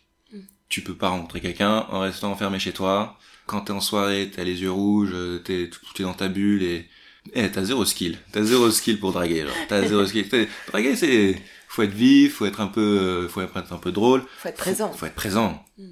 Tu 0.75 0.81
peux 0.81 0.93
pas 0.93 1.07
rencontrer 1.07 1.39
quelqu'un 1.39 1.85
en 1.89 2.01
restant 2.01 2.33
enfermé 2.33 2.59
chez 2.59 2.73
toi. 2.73 3.17
Quand 3.45 3.61
t'es 3.61 3.71
en 3.71 3.79
soirée, 3.79 4.29
t'as 4.29 4.43
les 4.43 4.61
yeux 4.61 4.73
rouges, 4.73 5.15
t'es 5.45 5.69
tout 5.69 6.01
est 6.01 6.03
dans 6.03 6.13
ta 6.13 6.27
bulle 6.27 6.63
et 6.63 6.89
eh, 7.33 7.49
t'as 7.49 7.63
zéro 7.63 7.85
skill. 7.85 8.17
T'as 8.33 8.43
zéro 8.43 8.69
skill 8.69 8.99
pour 8.99 9.13
draguer, 9.13 9.43
genre. 9.43 9.55
T'as 9.69 9.87
zéro 9.87 10.05
skill. 10.07 10.27
Draguer, 10.67 10.97
c'est, 10.97 11.41
faut 11.69 11.81
être 11.83 11.93
vif, 11.93 12.33
faut 12.33 12.45
être 12.45 12.59
un 12.59 12.67
peu, 12.67 12.81
euh, 12.81 13.29
faut 13.29 13.39
être 13.39 13.71
un 13.71 13.77
peu 13.77 13.93
drôle. 13.93 14.25
Faut 14.39 14.49
être 14.49 14.57
présent. 14.57 14.91
Faut, 14.91 15.05
être 15.05 15.15
présent. 15.15 15.65
Mm. 15.77 15.83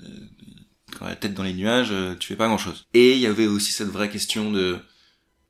Euh, 0.00 0.04
quand 0.98 1.04
la 1.04 1.16
tête 1.16 1.34
dans 1.34 1.42
les 1.42 1.52
nuages, 1.52 1.90
euh, 1.90 2.14
tu 2.18 2.28
fais 2.28 2.36
pas 2.36 2.46
grand 2.46 2.56
chose. 2.56 2.86
Et 2.94 3.12
il 3.12 3.18
y 3.18 3.26
avait 3.26 3.46
aussi 3.46 3.72
cette 3.72 3.88
vraie 3.88 4.08
question 4.08 4.50
de, 4.50 4.78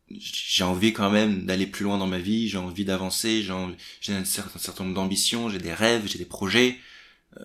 j'ai 0.09 0.65
envie 0.65 0.93
quand 0.93 1.11
même 1.11 1.47
d'aller 1.47 1.69
plus 1.69 1.85
loin 1.85 1.97
dans 1.97 2.09
ma 2.09 2.19
vie, 2.19 2.49
j'ai 2.49 2.59
envie 2.59 2.85
d'avancer, 2.85 3.41
j'ai 4.01 4.15
un 4.15 4.25
certain, 4.25 4.59
certain 4.59 4.83
nombre 4.83 4.97
d'ambitions, 4.97 5.49
j'ai 5.49 5.61
des 5.61 5.75
rêves, 5.75 6.09
j'ai 6.09 6.19
des 6.19 6.25
projets. 6.25 6.77
Euh, 7.39 7.45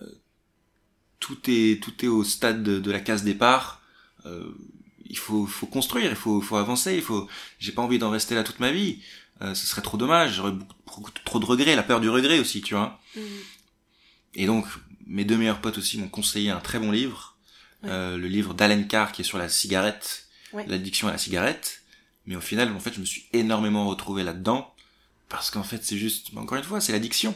tout 1.20 1.38
est, 1.48 1.82
tout 1.82 2.04
est 2.04 2.08
au 2.08 2.24
stade 2.24 2.62
de, 2.62 2.78
de 2.78 2.90
la 2.90 3.00
case 3.00 3.24
départ. 3.24 3.82
Euh, 4.26 4.50
il 5.08 5.18
faut, 5.18 5.46
faut 5.46 5.66
construire, 5.66 6.10
il 6.10 6.16
faut, 6.16 6.40
faut 6.40 6.56
avancer, 6.56 6.96
il 6.96 7.02
faut. 7.02 7.28
J'ai 7.58 7.72
pas 7.72 7.82
envie 7.82 7.98
d'en 7.98 8.10
rester 8.10 8.34
là 8.34 8.42
toute 8.42 8.60
ma 8.60 8.72
vie. 8.72 8.98
Euh, 9.42 9.54
ce 9.54 9.66
serait 9.66 9.82
trop 9.82 9.96
dommage. 9.96 10.34
J'aurais 10.34 10.52
beaucoup, 10.52 11.10
trop 11.24 11.38
de 11.38 11.44
regrets, 11.44 11.76
la 11.76 11.82
peur 11.82 12.00
du 12.00 12.08
regret 12.08 12.38
aussi, 12.38 12.60
tu 12.62 12.74
vois. 12.74 13.00
Mm. 13.14 13.20
Et 14.34 14.46
donc, 14.46 14.66
mes 15.06 15.24
deux 15.24 15.36
meilleurs 15.36 15.60
potes 15.60 15.78
aussi 15.78 15.98
m'ont 15.98 16.08
conseillé 16.08 16.50
un 16.50 16.60
très 16.60 16.78
bon 16.78 16.90
livre, 16.90 17.36
euh, 17.84 18.16
le 18.16 18.26
livre 18.26 18.54
d'Alen 18.54 18.86
Carr 18.88 19.12
qui 19.12 19.22
est 19.22 19.24
sur 19.24 19.38
la 19.38 19.48
cigarette, 19.48 20.26
l'addiction 20.66 21.08
à 21.08 21.12
la 21.12 21.18
cigarette. 21.18 21.82
Mais 22.26 22.34
au 22.34 22.40
final, 22.40 22.72
en 22.72 22.80
fait, 22.80 22.92
je 22.92 23.00
me 23.00 23.04
suis 23.04 23.26
énormément 23.32 23.86
retrouvé 23.86 24.24
là-dedans 24.24 24.74
parce 25.28 25.50
qu'en 25.50 25.62
fait, 25.62 25.84
c'est 25.84 25.96
juste, 25.96 26.30
encore 26.36 26.58
une 26.58 26.64
fois, 26.64 26.80
c'est 26.80 26.92
l'addiction. 26.92 27.34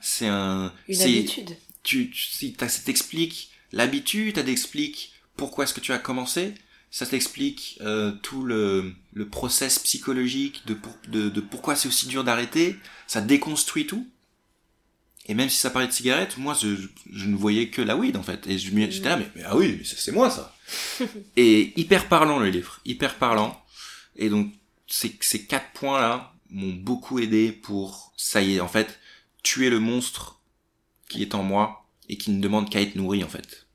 C'est 0.00 0.26
un. 0.26 0.72
Une 0.88 1.00
habitude. 1.00 1.56
Tu, 1.86 2.10
tu, 2.10 2.54
ça 2.58 2.82
t'explique 2.84 3.50
l'habitude, 3.70 4.36
ça 4.36 4.42
t'explique 4.42 5.12
pourquoi 5.36 5.64
est-ce 5.64 5.74
que 5.74 5.80
tu 5.80 5.92
as 5.92 5.98
commencé, 5.98 6.54
ça 6.90 7.06
t'explique 7.06 7.78
euh, 7.80 8.10
tout 8.22 8.42
le, 8.42 8.92
le 9.12 9.28
process 9.28 9.78
psychologique 9.78 10.66
de, 10.66 10.76
de, 11.08 11.28
de 11.28 11.40
pourquoi 11.40 11.76
c'est 11.76 11.86
aussi 11.86 12.08
dur 12.08 12.24
d'arrêter, 12.24 12.76
ça 13.06 13.20
déconstruit 13.20 13.86
tout. 13.86 14.08
Et 15.28 15.34
même 15.34 15.48
si 15.48 15.58
ça 15.58 15.70
parlait 15.70 15.86
de 15.86 15.92
cigarette, 15.92 16.38
moi 16.38 16.56
je, 16.60 16.74
je 17.12 17.26
ne 17.26 17.36
voyais 17.36 17.68
que 17.68 17.82
la 17.82 17.96
weed 17.96 18.16
en 18.16 18.22
fait. 18.24 18.46
Et 18.48 18.58
j'étais 18.58 19.08
là, 19.08 19.16
mais, 19.16 19.28
mais, 19.36 19.42
ah 19.44 19.56
oui, 19.56 19.80
c'est 19.84 20.12
moi 20.12 20.28
ça. 20.28 20.56
et 21.36 21.78
hyper 21.78 22.08
parlant 22.08 22.40
le 22.40 22.50
livre, 22.50 22.80
hyper 22.84 23.14
parlant. 23.14 23.62
Et 24.16 24.28
donc 24.28 24.52
ces, 24.88 25.16
ces 25.20 25.44
quatre 25.46 25.70
points 25.72 26.00
là 26.00 26.32
m'ont 26.50 26.74
beaucoup 26.74 27.18
aidé 27.20 27.52
pour, 27.52 28.12
ça 28.16 28.42
y 28.42 28.56
est, 28.56 28.60
en 28.60 28.68
fait, 28.68 28.98
tuer 29.42 29.70
le 29.70 29.80
monstre 29.80 30.35
qui 31.08 31.22
est 31.22 31.34
en 31.34 31.42
moi 31.42 31.88
et 32.08 32.16
qui 32.16 32.30
ne 32.30 32.40
demande 32.40 32.70
qu'à 32.70 32.80
être 32.80 32.96
nourri 32.96 33.24
en 33.24 33.28
fait. 33.28 33.66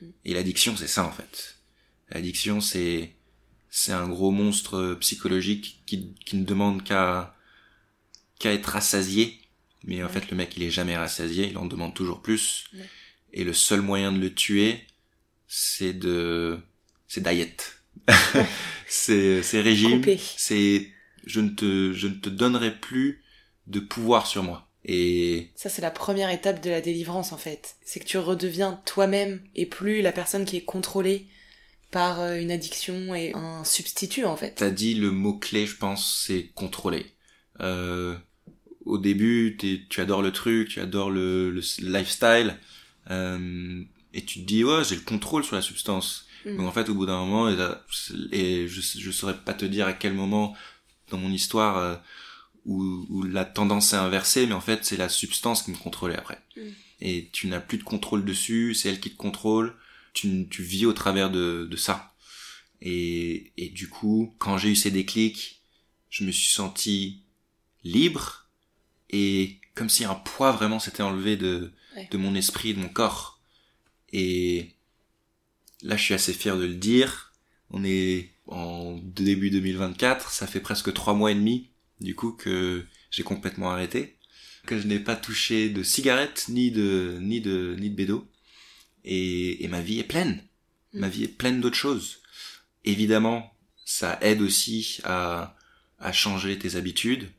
Mm. 0.00 0.06
Et 0.24 0.34
l'addiction 0.34 0.76
c'est 0.76 0.88
ça 0.88 1.04
en 1.04 1.12
fait. 1.12 1.56
L'addiction, 2.12 2.60
c'est 2.60 3.14
c'est 3.70 3.92
un 3.92 4.06
gros 4.06 4.30
monstre 4.30 4.98
psychologique 5.00 5.82
qui, 5.86 6.14
qui 6.26 6.36
ne 6.36 6.44
demande 6.44 6.84
qu'à 6.84 7.34
qu'à 8.38 8.52
être 8.52 8.66
rassasié. 8.66 9.40
Mais 9.84 10.02
en 10.02 10.08
fait, 10.08 10.30
le 10.30 10.36
mec, 10.36 10.56
il 10.56 10.62
est 10.62 10.70
jamais 10.70 10.96
rassasié, 10.96 11.48
il 11.48 11.58
en 11.58 11.66
demande 11.66 11.94
toujours 11.94 12.22
plus. 12.22 12.70
Et 13.32 13.44
le 13.44 13.52
seul 13.52 13.80
moyen 13.80 14.12
de 14.12 14.18
le 14.18 14.32
tuer, 14.32 14.86
c'est 15.48 15.94
de 15.94 16.60
c'est 17.08 17.22
diet. 17.22 17.82
c'est 18.86 19.42
c'est 19.42 19.60
régime. 19.62 20.04
C'est 20.36 20.92
je 21.24 21.40
ne 21.40 21.48
te 21.48 21.92
je 21.94 22.08
ne 22.08 22.14
te 22.14 22.28
donnerai 22.28 22.78
plus 22.78 23.24
de 23.66 23.80
pouvoir 23.80 24.26
sur 24.26 24.42
moi. 24.42 24.68
Et 24.84 25.50
ça, 25.54 25.68
c'est 25.68 25.82
la 25.82 25.90
première 25.90 26.30
étape 26.30 26.62
de 26.62 26.70
la 26.70 26.80
délivrance, 26.80 27.32
en 27.32 27.36
fait. 27.36 27.76
C'est 27.84 28.00
que 28.00 28.04
tu 28.04 28.18
redeviens 28.18 28.80
toi-même 28.84 29.40
et 29.54 29.66
plus 29.66 30.02
la 30.02 30.12
personne 30.12 30.44
qui 30.44 30.56
est 30.56 30.64
contrôlée 30.64 31.26
par 31.92 32.20
euh, 32.20 32.36
une 32.36 32.50
addiction 32.50 33.14
et 33.14 33.32
un 33.34 33.62
substitut 33.64 34.24
en 34.24 34.36
fait. 34.36 34.54
T'as 34.56 34.70
dit 34.70 34.94
le 34.94 35.12
mot 35.12 35.34
clé, 35.34 35.66
je 35.66 35.76
pense, 35.76 36.24
c'est 36.26 36.50
contrôler. 36.54 37.06
Euh, 37.60 38.16
au 38.84 38.98
début, 38.98 39.56
tu 39.88 40.00
adores 40.00 40.22
le 40.22 40.32
truc, 40.32 40.68
tu 40.68 40.80
adores 40.80 41.10
le, 41.10 41.50
le 41.50 41.62
lifestyle, 41.80 42.58
euh, 43.10 43.84
et 44.14 44.24
tu 44.24 44.40
te 44.40 44.46
dis 44.46 44.64
ouais, 44.64 44.82
j'ai 44.88 44.96
le 44.96 45.02
contrôle 45.02 45.44
sur 45.44 45.54
la 45.54 45.62
substance. 45.62 46.26
Mm. 46.44 46.56
Donc 46.56 46.66
en 46.66 46.72
fait, 46.72 46.88
au 46.88 46.94
bout 46.94 47.06
d'un 47.06 47.18
moment, 47.18 47.48
et, 48.32 48.66
je 48.66 48.80
je 48.80 49.10
saurais 49.10 49.36
pas 49.36 49.54
te 49.54 49.64
dire 49.64 49.86
à 49.86 49.92
quel 49.92 50.14
moment 50.14 50.56
dans 51.10 51.18
mon 51.18 51.30
histoire 51.30 51.76
euh, 51.76 51.94
où, 52.64 53.06
où, 53.08 53.22
la 53.24 53.44
tendance 53.44 53.92
est 53.92 53.96
inversée, 53.96 54.46
mais 54.46 54.54
en 54.54 54.60
fait, 54.60 54.84
c'est 54.84 54.96
la 54.96 55.08
substance 55.08 55.62
qui 55.62 55.70
me 55.70 55.76
contrôlait 55.76 56.16
après. 56.16 56.38
Mm. 56.56 56.60
Et 57.00 57.28
tu 57.32 57.48
n'as 57.48 57.60
plus 57.60 57.78
de 57.78 57.82
contrôle 57.82 58.24
dessus, 58.24 58.74
c'est 58.74 58.88
elle 58.88 59.00
qui 59.00 59.10
te 59.10 59.16
contrôle 59.16 59.74
tu, 60.12 60.46
tu 60.48 60.62
vis 60.62 60.86
au 60.86 60.92
travers 60.92 61.30
de, 61.30 61.66
de 61.70 61.76
ça. 61.76 62.14
Et, 62.80 63.52
et 63.56 63.68
du 63.68 63.88
coup, 63.88 64.34
quand 64.38 64.58
j'ai 64.58 64.70
eu 64.70 64.76
ces 64.76 64.90
déclics, 64.90 65.62
je 66.10 66.24
me 66.24 66.32
suis 66.32 66.52
senti 66.52 67.22
libre 67.84 68.48
et 69.10 69.60
comme 69.74 69.88
si 69.88 70.04
un 70.04 70.14
poids 70.14 70.52
vraiment 70.52 70.78
s'était 70.78 71.02
enlevé 71.02 71.36
de, 71.36 71.72
de 72.10 72.18
mon 72.18 72.34
esprit, 72.34 72.74
de 72.74 72.80
mon 72.80 72.88
corps. 72.88 73.40
Et 74.12 74.74
là, 75.82 75.96
je 75.96 76.02
suis 76.02 76.14
assez 76.14 76.32
fier 76.32 76.56
de 76.56 76.64
le 76.64 76.74
dire. 76.74 77.32
On 77.70 77.84
est 77.84 78.32
en 78.46 78.98
début 79.02 79.50
2024, 79.50 80.30
ça 80.30 80.46
fait 80.46 80.60
presque 80.60 80.92
trois 80.92 81.14
mois 81.14 81.30
et 81.30 81.34
demi, 81.34 81.70
du 82.02 82.14
coup, 82.14 82.32
que 82.32 82.84
j'ai 83.10 83.22
complètement 83.22 83.70
arrêté. 83.70 84.16
Que 84.64 84.78
je 84.78 84.86
n'ai 84.86 85.00
pas 85.00 85.16
touché 85.16 85.70
de 85.70 85.82
cigarette, 85.82 86.46
ni 86.48 86.70
de, 86.70 87.18
ni 87.20 87.40
de, 87.40 87.76
ni 87.80 87.90
de 87.90 87.96
bédo 87.96 88.28
et, 89.04 89.64
et 89.64 89.68
ma 89.68 89.80
vie 89.80 89.98
est 89.98 90.04
pleine. 90.04 90.40
Mm. 90.92 91.00
Ma 91.00 91.08
vie 91.08 91.24
est 91.24 91.36
pleine 91.36 91.60
d'autres 91.60 91.76
choses. 91.76 92.20
Évidemment, 92.84 93.52
ça 93.84 94.18
aide 94.20 94.40
aussi 94.40 95.00
à, 95.02 95.56
à 95.98 96.12
changer 96.12 96.58
tes 96.58 96.76
habitudes. 96.76 97.32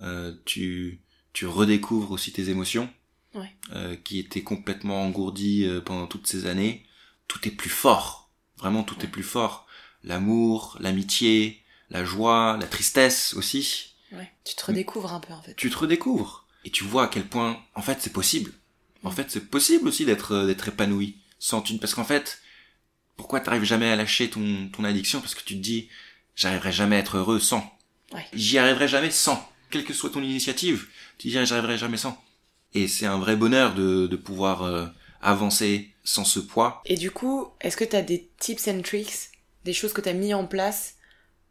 Euh, 0.00 0.34
tu, 0.46 1.02
tu 1.34 1.46
redécouvres 1.46 2.12
aussi 2.12 2.32
tes 2.32 2.48
émotions, 2.48 2.90
ouais. 3.34 3.54
euh, 3.72 3.96
qui 3.96 4.18
étaient 4.18 4.42
complètement 4.42 5.04
engourdies 5.04 5.66
euh, 5.66 5.82
pendant 5.82 6.06
toutes 6.06 6.26
ces 6.26 6.46
années. 6.46 6.86
Tout 7.28 7.46
est 7.46 7.52
plus 7.52 7.68
fort. 7.68 8.30
Vraiment, 8.56 8.84
tout 8.84 8.96
est 9.02 9.08
plus 9.08 9.22
fort. 9.22 9.66
L'amour, 10.02 10.78
l'amitié, 10.80 11.62
la 11.90 12.06
joie, 12.06 12.56
la 12.58 12.66
tristesse 12.66 13.34
aussi. 13.34 13.89
Ouais. 14.12 14.30
Tu 14.44 14.54
te 14.54 14.66
redécouvres 14.66 15.12
un 15.12 15.20
peu 15.20 15.32
en 15.32 15.42
fait. 15.42 15.54
Tu 15.54 15.70
te 15.70 15.78
redécouvres 15.78 16.46
et 16.64 16.70
tu 16.70 16.84
vois 16.84 17.04
à 17.04 17.08
quel 17.08 17.26
point, 17.26 17.62
en 17.74 17.82
fait, 17.82 17.98
c'est 18.00 18.12
possible 18.12 18.52
en 19.02 19.10
fait, 19.10 19.30
c'est 19.30 19.48
possible 19.48 19.88
aussi 19.88 20.04
d'être 20.04 20.32
euh, 20.32 20.46
d'être 20.46 20.68
épanoui 20.68 21.16
sans 21.38 21.62
une 21.64 21.78
parce 21.78 21.94
qu'en 21.94 22.04
fait, 22.04 22.40
pourquoi 23.16 23.40
t'arrives 23.40 23.64
jamais 23.64 23.90
à 23.90 23.96
lâcher 23.96 24.28
ton 24.28 24.68
ton 24.68 24.84
addiction? 24.84 25.20
Parce 25.20 25.34
que 25.34 25.42
tu 25.42 25.56
te 25.56 25.62
dis 25.62 25.88
j'arriverai 26.36 26.72
jamais 26.72 26.96
à 26.96 26.98
être 27.00 27.16
heureux 27.16 27.40
sans. 27.40 27.78
Ouais. 28.12 28.26
J'y 28.32 28.58
arriverai 28.58 28.88
jamais 28.88 29.10
sans. 29.10 29.48
Quelle 29.70 29.84
que 29.84 29.94
soit 29.94 30.10
ton 30.10 30.22
initiative, 30.22 30.88
tu 31.18 31.28
dis 31.28 31.32
j'arriverai 31.32 31.78
jamais 31.78 31.96
sans. 31.96 32.22
Et 32.74 32.88
c'est 32.88 33.06
un 33.06 33.18
vrai 33.18 33.36
bonheur 33.36 33.74
de 33.74 34.06
de 34.06 34.16
pouvoir 34.16 34.62
euh, 34.62 34.86
avancer 35.22 35.90
sans 36.04 36.24
ce 36.24 36.40
poids. 36.40 36.82
Et 36.84 36.96
du 36.96 37.10
coup, 37.10 37.48
est-ce 37.60 37.76
que 37.76 37.84
t'as 37.84 38.02
des 38.02 38.28
tips 38.38 38.68
and 38.68 38.82
tricks, 38.82 39.30
des 39.64 39.72
choses 39.72 39.92
que 39.92 40.00
t'as 40.00 40.12
mis 40.12 40.34
en 40.34 40.46
place 40.46 40.96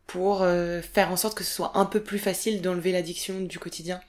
pour 0.10 0.43
euh, 0.43 0.82
faire 0.82 1.12
en 1.12 1.17
sorte 1.17 1.38
que 1.38 1.43
ce 1.43 1.54
soit 1.54 1.78
un 1.78 1.86
peu 1.86 2.02
plus 2.02 2.19
facile 2.19 2.62
d'enlever 2.62 2.91
l'addiction 2.91 3.41
du 3.41 3.60
quotidien 3.60 4.02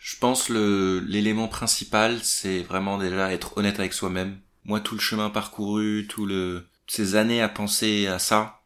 je 0.00 0.16
pense 0.16 0.48
le 0.48 1.00
l'élément 1.00 1.46
principal, 1.46 2.20
c'est 2.22 2.62
vraiment 2.62 2.98
déjà 2.98 3.32
être 3.32 3.58
honnête 3.58 3.78
avec 3.78 3.92
soi-même. 3.92 4.40
Moi, 4.64 4.80
tout 4.80 4.94
le 4.94 5.00
chemin 5.00 5.28
parcouru, 5.28 6.06
tout 6.08 6.24
le 6.24 6.66
ces 6.86 7.14
années 7.14 7.42
à 7.42 7.48
penser 7.48 8.06
à 8.06 8.18
ça, 8.18 8.62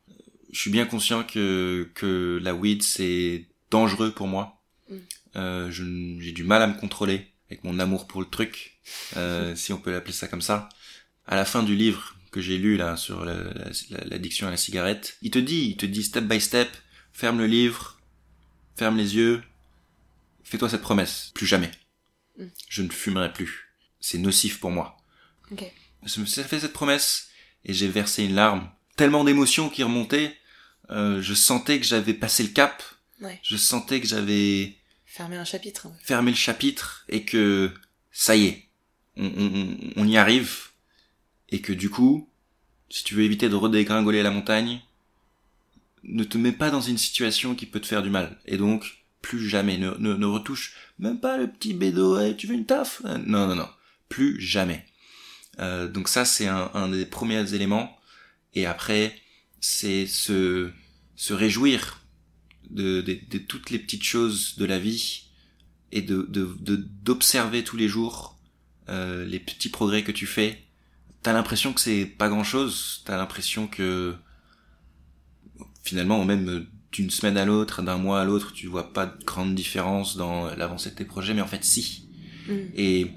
je 0.53 0.61
suis 0.61 0.70
bien 0.70 0.87
conscient 0.87 1.25
que 1.25 1.90
que 1.94 2.38
la 2.40 2.55
weed 2.55 2.85
c'est 2.85 3.47
dangereux 3.70 4.12
pour 4.12 4.29
moi. 4.29 4.62
Mm. 4.88 4.97
Euh, 5.37 5.70
j'ai 6.20 6.33
du 6.33 6.44
mal 6.44 6.62
à 6.62 6.68
me 6.68 6.79
contrôler. 6.79 7.33
avec 7.51 7.64
mon 7.64 7.79
amour 7.81 8.07
pour 8.07 8.20
le 8.20 8.29
truc, 8.29 8.79
euh, 9.16 9.57
si 9.57 9.73
on 9.73 9.79
peut 9.79 9.90
l'appeler 9.90 10.14
ça 10.14 10.29
comme 10.29 10.40
ça. 10.40 10.68
À 11.27 11.35
la 11.35 11.44
fin 11.44 11.64
du 11.64 11.75
livre 11.75 12.14
que 12.35 12.40
j'ai 12.40 12.59
lu 12.59 12.77
là 12.77 12.97
sur 12.97 13.25
l'addiction 13.25 14.49
à 14.49 14.51
la 14.51 14.57
cigarette, 14.57 15.16
il 15.23 15.31
te 15.31 15.38
dit, 15.38 15.68
il 15.70 15.77
te 15.77 15.87
dit 15.87 16.03
step 16.03 16.25
by 16.25 16.40
step, 16.40 16.68
ferme 17.12 17.38
le 17.38 17.47
livre, 17.47 18.01
ferme 18.77 18.97
les 18.97 19.14
yeux, 19.14 19.40
fais-toi 20.42 20.68
cette 20.68 20.83
promesse, 20.83 21.31
plus 21.35 21.47
jamais. 21.47 21.70
Mm. 22.38 22.47
Je 22.68 22.83
ne 22.83 22.88
fumerai 22.90 23.33
plus. 23.33 23.70
C'est 24.01 24.18
nocif 24.18 24.59
pour 24.59 24.70
moi. 24.73 24.97
Ok. 25.53 25.64
Je 26.05 26.20
me 26.20 26.27
suis 26.27 26.42
fait 26.42 26.59
cette 26.61 26.73
promesse 26.73 27.29
et 27.64 27.73
j'ai 27.73 27.88
versé 27.88 28.25
une 28.25 28.35
larme. 28.35 28.68
Tellement 28.97 29.23
d'émotions 29.25 29.70
qui 29.70 29.83
remontaient, 29.85 30.37
euh, 30.90 31.23
je 31.23 31.35
sentais 31.35 31.79
que 31.81 31.87
j'avais 31.87 32.14
passé 32.14 32.42
le 32.42 32.51
cap. 32.51 32.83
Ouais. 33.20 33.38
Je 33.44 33.57
sentais 33.57 34.01
que 34.01 34.07
j'avais 34.09 34.77
Fermer 35.07 35.37
un 35.37 35.44
chapitre. 35.44 35.87
fermé 36.03 36.33
le 36.33 36.37
chapitre 36.37 37.05
et 37.09 37.25
que 37.25 37.73
ça 38.11 38.35
y 38.35 38.47
est, 38.47 38.68
on, 39.16 39.27
on- 39.27 39.79
on 39.97 40.09
y 40.09 40.16
arrive 40.16 40.70
et 41.54 41.60
que 41.60 41.72
du 41.72 41.88
coup, 41.88 42.28
si 42.90 43.04
tu 43.04 43.14
veux 43.14 43.22
éviter 43.22 43.48
de 43.48 43.54
redégringoler 43.54 44.24
la 44.24 44.32
montagne, 44.32 44.80
ne 46.02 46.24
te 46.24 46.36
mets 46.36 46.50
pas 46.50 46.72
dans 46.72 46.80
une 46.80 46.98
situation 46.98 47.54
qui 47.54 47.64
peut 47.64 47.78
te 47.78 47.86
faire 47.86 48.02
du 48.02 48.10
mal. 48.10 48.40
Et 48.44 48.56
donc, 48.56 49.04
plus 49.22 49.48
jamais, 49.48 49.78
ne, 49.78 50.24
retouche 50.26 50.74
même 50.98 51.20
pas 51.20 51.36
le 51.36 51.48
petit 51.48 51.72
bédo, 51.72 52.32
tu 52.32 52.48
veux 52.48 52.56
une 52.56 52.66
taf? 52.66 53.02
Non, 53.04 53.46
non, 53.46 53.54
non, 53.54 53.68
plus 54.08 54.40
jamais. 54.40 54.84
Euh, 55.60 55.86
donc 55.86 56.08
ça, 56.08 56.24
c'est 56.24 56.48
un, 56.48 56.88
des 56.88 57.06
premiers 57.06 57.54
éléments. 57.54 57.96
Et 58.54 58.66
après, 58.66 59.14
c'est 59.60 60.08
se, 60.08 60.72
se 61.14 61.34
réjouir 61.34 62.00
de, 62.68 63.00
toutes 63.46 63.70
les 63.70 63.78
petites 63.78 64.02
choses 64.02 64.56
de 64.56 64.64
la 64.64 64.80
vie 64.80 65.28
et 65.92 66.02
de- 66.02 66.26
d'observer 67.04 67.62
tous 67.62 67.76
les 67.76 67.86
jours 67.86 68.40
euh, 68.88 69.24
les 69.24 69.38
petits 69.38 69.68
progrès 69.68 70.02
que 70.02 70.10
tu 70.10 70.26
fais. 70.26 70.63
T'as 71.24 71.32
l'impression 71.32 71.72
que 71.72 71.80
c'est 71.80 72.04
pas 72.06 72.28
grand 72.28 72.44
chose. 72.44 73.02
T'as 73.04 73.16
l'impression 73.16 73.66
que 73.66 74.14
finalement, 75.82 76.24
même 76.24 76.66
d'une 76.92 77.10
semaine 77.10 77.37
à 77.38 77.44
l'autre, 77.46 77.82
d'un 77.82 77.96
mois 77.96 78.20
à 78.20 78.24
l'autre, 78.24 78.52
tu 78.52 78.66
vois 78.68 78.92
pas 78.92 79.06
de 79.06 79.24
grande 79.24 79.54
différence 79.54 80.16
dans 80.16 80.54
l'avancée 80.54 80.90
de 80.90 80.96
tes 80.96 81.04
projets, 81.06 81.34
mais 81.34 81.42
en 81.42 81.46
fait, 81.46 81.64
si. 81.64 82.08
Mm. 82.46 82.52
Et 82.76 83.10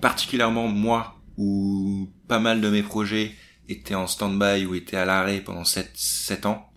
particulièrement 0.00 0.68
moi, 0.68 1.20
où 1.36 2.08
pas 2.26 2.38
mal 2.40 2.60
de 2.62 2.70
mes 2.70 2.82
projets 2.82 3.34
étaient 3.68 3.94
en 3.94 4.06
stand-by 4.06 4.64
ou 4.66 4.74
étaient 4.74 4.96
à 4.96 5.04
l'arrêt 5.04 5.40
pendant 5.42 5.64
7, 5.64 5.90
7 5.94 6.46
ans, 6.46 6.70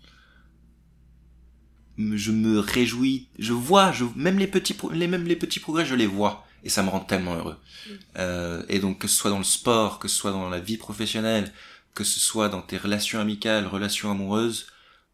je 1.98 2.32
me 2.32 2.60
réjouis, 2.60 3.30
je 3.40 3.54
vois, 3.54 3.92
je, 3.92 4.06
même 4.16 4.40
les 4.40 4.48
petits, 4.48 4.74
pro- 4.74 4.92
les, 4.92 5.08
même 5.08 5.26
les 5.26 5.36
petits 5.36 5.60
progrès, 5.60 5.86
je 5.86 5.96
les 5.96 6.08
vois. 6.08 6.46
Et 6.64 6.70
ça 6.70 6.84
me 6.84 6.90
rend 6.90 7.00
tellement 7.00 7.36
heureux. 7.36 7.58
Mm. 7.58 7.92
Euh, 8.18 8.64
et 8.70 8.80
donc, 8.80 9.00
que 9.00 9.08
ce 9.08 9.16
soit 9.16 9.32
dans 9.32 9.38
le 9.38 9.44
sport, 9.44 10.00
que 10.00 10.08
ce 10.08 10.16
soit 10.16 10.32
dans 10.32 10.50
la 10.50 10.60
vie 10.60 10.78
professionnelle, 10.78 11.52
que 11.94 12.04
ce 12.04 12.20
soit 12.20 12.50
dans 12.50 12.62
tes 12.62 12.78
relations 12.78 13.20
amicales, 13.20 13.68
relations 13.68 14.12
amoureuses, 14.12 14.68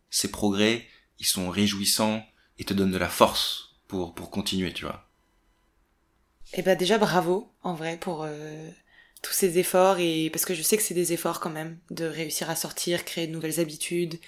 ces 0.10 0.32
progrès, 0.32 0.88
ils 1.20 1.26
sont 1.26 1.50
réjouissants 1.50 2.26
et 2.58 2.64
te 2.64 2.74
donnent 2.74 2.92
de 2.92 2.98
la 2.98 3.10
force 3.10 3.76
pour, 3.88 4.14
pour 4.14 4.30
continuer, 4.32 4.74
tu 4.74 4.86
vois. 4.86 5.06
Et 6.54 6.62
bah 6.62 6.76
déjà 6.76 6.98
bravo 6.98 7.52
en 7.64 7.74
vrai 7.74 7.98
pour 7.98 8.24
euh, 8.24 8.70
tous 9.22 9.34
ces 9.34 9.58
efforts 9.58 9.98
et 10.00 10.30
parce 10.30 10.46
que 10.46 10.54
je 10.54 10.62
sais 10.62 10.78
que 10.78 10.84
c'est 10.84 10.94
des 10.94 11.12
efforts 11.12 11.40
quand 11.40 11.50
même 11.50 11.80
de 11.90 12.06
réussir 12.06 12.50
à 12.50 12.56
sortir, 12.56 13.04
créer 13.04 13.28
de 13.28 13.32
nouvelles 13.32 13.60
habitudes, 13.60 14.20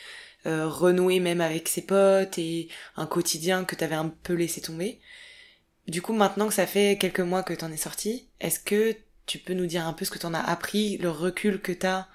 euh, 0.46 0.68
renouer 0.68 1.20
même 1.20 1.42
avec 1.42 1.68
ses 1.68 1.84
potes 1.84 2.38
et 2.38 2.70
un 2.96 3.06
quotidien 3.06 3.66
que 3.66 3.76
t'avais 3.76 3.96
un 3.96 4.10
peu 4.10 4.34
laissé 4.34 4.62
tomber. 4.62 5.00
Du 5.88 6.02
coup 6.02 6.14
maintenant 6.14 6.48
que 6.48 6.54
ça 6.54 6.68
fait 6.68 6.98
quelques 7.00 7.22
mois 7.22 7.44
que 7.44 7.54
t'en 7.54 7.72
es 7.72 7.78
sorti, 7.78 8.28
est-ce 8.42 8.60
que 8.60 8.96
tu 9.26 9.40
peux 9.40 9.54
nous 9.54 9.68
dire 9.68 9.86
un 9.86 9.94
peu 9.94 10.04
ce 10.04 10.12
que 10.12 10.20
t'en 10.20 10.34
as 10.34 10.42
appris, 10.42 10.98
le 10.98 11.10
recul 11.10 11.62
que 11.62 11.72
t'as 11.72 12.08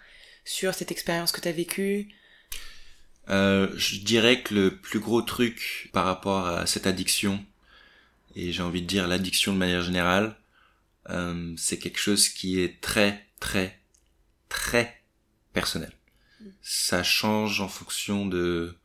sur 0.45 0.75
cette 0.75 0.91
expérience 0.91 1.33
que 1.33 1.41
t'as 1.41 1.53
vécue? 1.53 2.09
Euh, 3.31 3.73
je 3.77 4.01
dirais 4.01 4.43
que 4.43 4.55
le 4.55 4.77
plus 4.77 4.99
gros 4.99 5.23
truc 5.23 5.89
par 5.93 6.05
rapport 6.05 6.47
à 6.47 6.67
cette 6.67 6.87
addiction, 6.87 7.45
et 8.35 8.53
j'ai 8.53 8.63
envie 8.63 8.83
de 8.83 8.87
dire 8.87 9.09
l'addiction 9.09 9.53
de 9.53 9.59
manière 9.59 9.83
générale, 9.83 10.37
euh, 11.09 11.55
c'est 11.57 11.79
quelque 11.79 12.01
chose 12.01 12.29
qui 12.29 12.61
est 12.61 12.81
très, 12.81 13.27
très, 13.41 13.81
très 14.49 15.03
personnel. 15.53 15.93
Ça 16.61 17.03
change 17.03 17.61
en 17.61 17.69
fonction 17.69 18.27
de, 18.27 18.77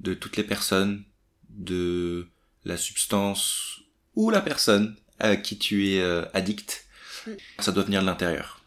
de 0.00 0.14
toutes 0.14 0.36
les 0.36 0.44
personnes, 0.44 1.04
de 1.48 2.28
la 2.64 2.76
substance 2.76 3.79
ou 4.14 4.30
la 4.30 4.40
personne 4.40 4.96
à 5.18 5.36
qui 5.36 5.58
tu 5.58 5.88
es 5.88 6.00
euh, 6.00 6.24
addict. 6.34 6.86
Mm. 7.26 7.32
Ça 7.58 7.72
doit 7.72 7.84
venir 7.84 8.00
de 8.00 8.06
l'intérieur. 8.06 8.62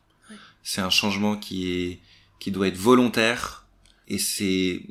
C'est 0.64 0.82
un 0.82 0.90
changement 0.90 1.36
qui 1.36 1.72
est, 1.72 2.00
qui 2.40 2.52
doit 2.52 2.68
être 2.68 2.78
volontaire 2.78 3.68
et 4.08 4.18
c'est, 4.18 4.82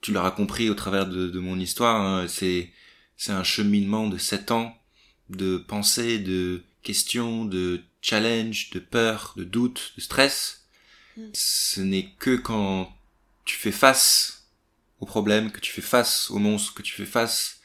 tu 0.00 0.12
l'auras 0.12 0.30
compris 0.30 0.70
au 0.70 0.74
travers 0.74 1.06
de, 1.06 1.26
de 1.26 1.38
mon 1.40 1.58
histoire, 1.58 2.00
hein, 2.00 2.26
c'est, 2.28 2.70
c'est 3.16 3.32
un 3.32 3.42
cheminement 3.42 4.08
de 4.08 4.18
sept 4.18 4.50
ans 4.50 4.76
de 5.28 5.56
pensées, 5.56 6.18
de 6.18 6.62
questions, 6.82 7.44
de 7.44 7.82
challenges, 8.00 8.70
de 8.70 8.78
peurs, 8.78 9.34
de 9.36 9.44
doutes, 9.44 9.92
de 9.96 10.00
stress. 10.00 10.66
Mm. 11.16 11.22
Ce 11.32 11.80
n'est 11.80 12.10
que 12.18 12.36
quand 12.36 12.94
tu 13.44 13.56
fais 13.56 13.72
face 13.72 14.48
aux 15.00 15.06
problèmes, 15.06 15.50
que 15.50 15.60
tu 15.60 15.72
fais 15.72 15.82
face 15.82 16.30
aux 16.30 16.38
monstres, 16.38 16.74
que 16.74 16.82
tu 16.82 16.92
fais 16.92 17.06
face 17.06 17.60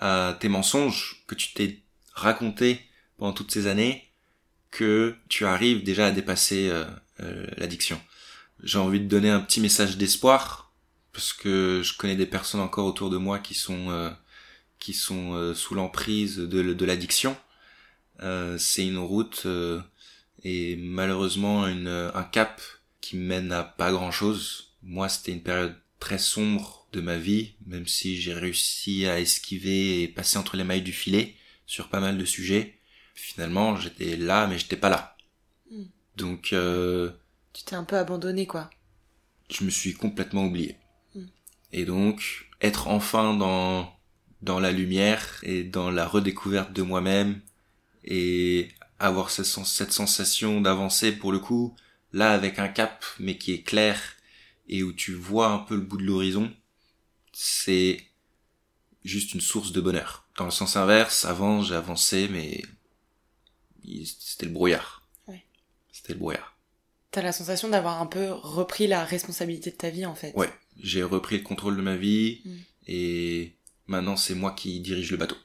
à 0.00 0.36
tes 0.40 0.48
mensonges 0.48 1.22
que 1.28 1.34
tu 1.36 1.52
t'es 1.52 1.82
raconté 2.12 2.80
pendant 3.16 3.32
toutes 3.32 3.52
ces 3.52 3.68
années, 3.68 4.10
que 4.70 5.14
tu 5.28 5.46
arrives 5.46 5.84
déjà 5.84 6.06
à 6.06 6.10
dépasser 6.10 6.68
euh, 6.68 6.84
euh, 7.20 7.46
l'addiction. 7.56 8.00
J'ai 8.62 8.78
envie 8.78 9.00
de 9.00 9.06
donner 9.06 9.30
un 9.30 9.40
petit 9.40 9.60
message 9.60 9.96
d'espoir 9.96 10.72
parce 11.12 11.32
que 11.32 11.82
je 11.84 11.96
connais 11.96 12.16
des 12.16 12.26
personnes 12.26 12.60
encore 12.60 12.86
autour 12.86 13.10
de 13.10 13.16
moi 13.16 13.38
qui 13.38 13.54
sont 13.54 13.90
euh, 13.90 14.10
qui 14.80 14.94
sont 14.94 15.34
euh, 15.34 15.54
sous 15.54 15.74
l'emprise 15.74 16.38
de, 16.38 16.72
de 16.72 16.84
l'addiction. 16.84 17.36
Euh, 18.22 18.58
c'est 18.58 18.86
une 18.86 18.98
route 18.98 19.42
euh, 19.46 19.80
et 20.42 20.76
malheureusement 20.76 21.64
un 21.64 22.22
cap 22.24 22.60
qui 23.00 23.16
mène 23.16 23.52
à 23.52 23.62
pas 23.62 23.92
grand 23.92 24.10
chose. 24.10 24.72
Moi, 24.82 25.08
c'était 25.08 25.32
une 25.32 25.42
période 25.42 25.76
très 26.00 26.18
sombre 26.18 26.79
de 26.92 27.00
ma 27.00 27.18
vie, 27.18 27.54
même 27.66 27.86
si 27.86 28.20
j'ai 28.20 28.34
réussi 28.34 29.06
à 29.06 29.20
esquiver 29.20 30.02
et 30.02 30.08
passer 30.08 30.38
entre 30.38 30.56
les 30.56 30.64
mailles 30.64 30.82
du 30.82 30.92
filet 30.92 31.36
sur 31.66 31.88
pas 31.88 32.00
mal 32.00 32.18
de 32.18 32.24
sujets. 32.24 32.78
Finalement, 33.14 33.76
j'étais 33.76 34.16
là, 34.16 34.46
mais 34.46 34.58
j'étais 34.58 34.76
pas 34.76 34.88
là. 34.90 35.16
Mm. 35.70 35.90
Donc, 36.16 36.52
euh, 36.52 37.10
Tu 37.52 37.62
t'es 37.62 37.76
un 37.76 37.84
peu 37.84 37.96
abandonné 37.96 38.44
quoi. 38.48 38.70
je 39.50 39.64
me 39.64 39.70
suis 39.70 39.94
complètement 39.94 40.44
oublié. 40.46 40.76
Mm. 41.14 41.26
Et 41.72 41.84
donc, 41.84 42.48
être 42.62 42.88
enfin 42.88 43.34
dans, 43.34 43.92
dans 44.42 44.60
la 44.60 44.72
lumière 44.72 45.40
et 45.42 45.64
dans 45.64 45.90
la 45.90 46.06
redécouverte 46.06 46.72
de 46.72 46.82
moi-même 46.82 47.40
et 48.04 48.70
avoir 48.98 49.30
cette, 49.30 49.46
sens- 49.46 49.72
cette 49.74 49.92
sensation 49.92 50.60
d'avancer 50.60 51.12
pour 51.12 51.32
le 51.32 51.38
coup, 51.40 51.76
là 52.12 52.32
avec 52.32 52.58
un 52.58 52.68
cap, 52.68 53.04
mais 53.20 53.38
qui 53.38 53.52
est 53.52 53.62
clair 53.62 54.00
et 54.68 54.82
où 54.82 54.92
tu 54.92 55.14
vois 55.14 55.48
un 55.52 55.58
peu 55.60 55.74
le 55.76 55.82
bout 55.82 55.98
de 55.98 56.04
l'horizon, 56.04 56.52
c'est 57.32 58.00
juste 59.04 59.34
une 59.34 59.40
source 59.40 59.72
de 59.72 59.80
bonheur. 59.80 60.26
Dans 60.36 60.44
le 60.44 60.50
sens 60.50 60.76
inverse, 60.76 61.24
avant 61.24 61.62
j'ai 61.62 61.74
avancé, 61.74 62.28
mais 62.28 62.62
c'était 64.04 64.46
le 64.46 64.52
brouillard. 64.52 65.02
Ouais. 65.26 65.44
C'était 65.92 66.12
le 66.14 66.18
brouillard. 66.18 66.56
T'as 67.10 67.22
la 67.22 67.32
sensation 67.32 67.68
d'avoir 67.68 68.00
un 68.00 68.06
peu 68.06 68.30
repris 68.30 68.86
la 68.86 69.04
responsabilité 69.04 69.70
de 69.70 69.76
ta 69.76 69.90
vie 69.90 70.06
en 70.06 70.14
fait. 70.14 70.34
Ouais, 70.36 70.52
j'ai 70.78 71.02
repris 71.02 71.38
le 71.38 71.42
contrôle 71.42 71.76
de 71.76 71.82
ma 71.82 71.96
vie 71.96 72.40
Mm. 72.44 72.56
et 72.88 73.54
maintenant 73.86 74.16
c'est 74.16 74.34
moi 74.34 74.52
qui 74.52 74.80
dirige 74.80 75.10
le 75.10 75.16
bateau. 75.16 75.36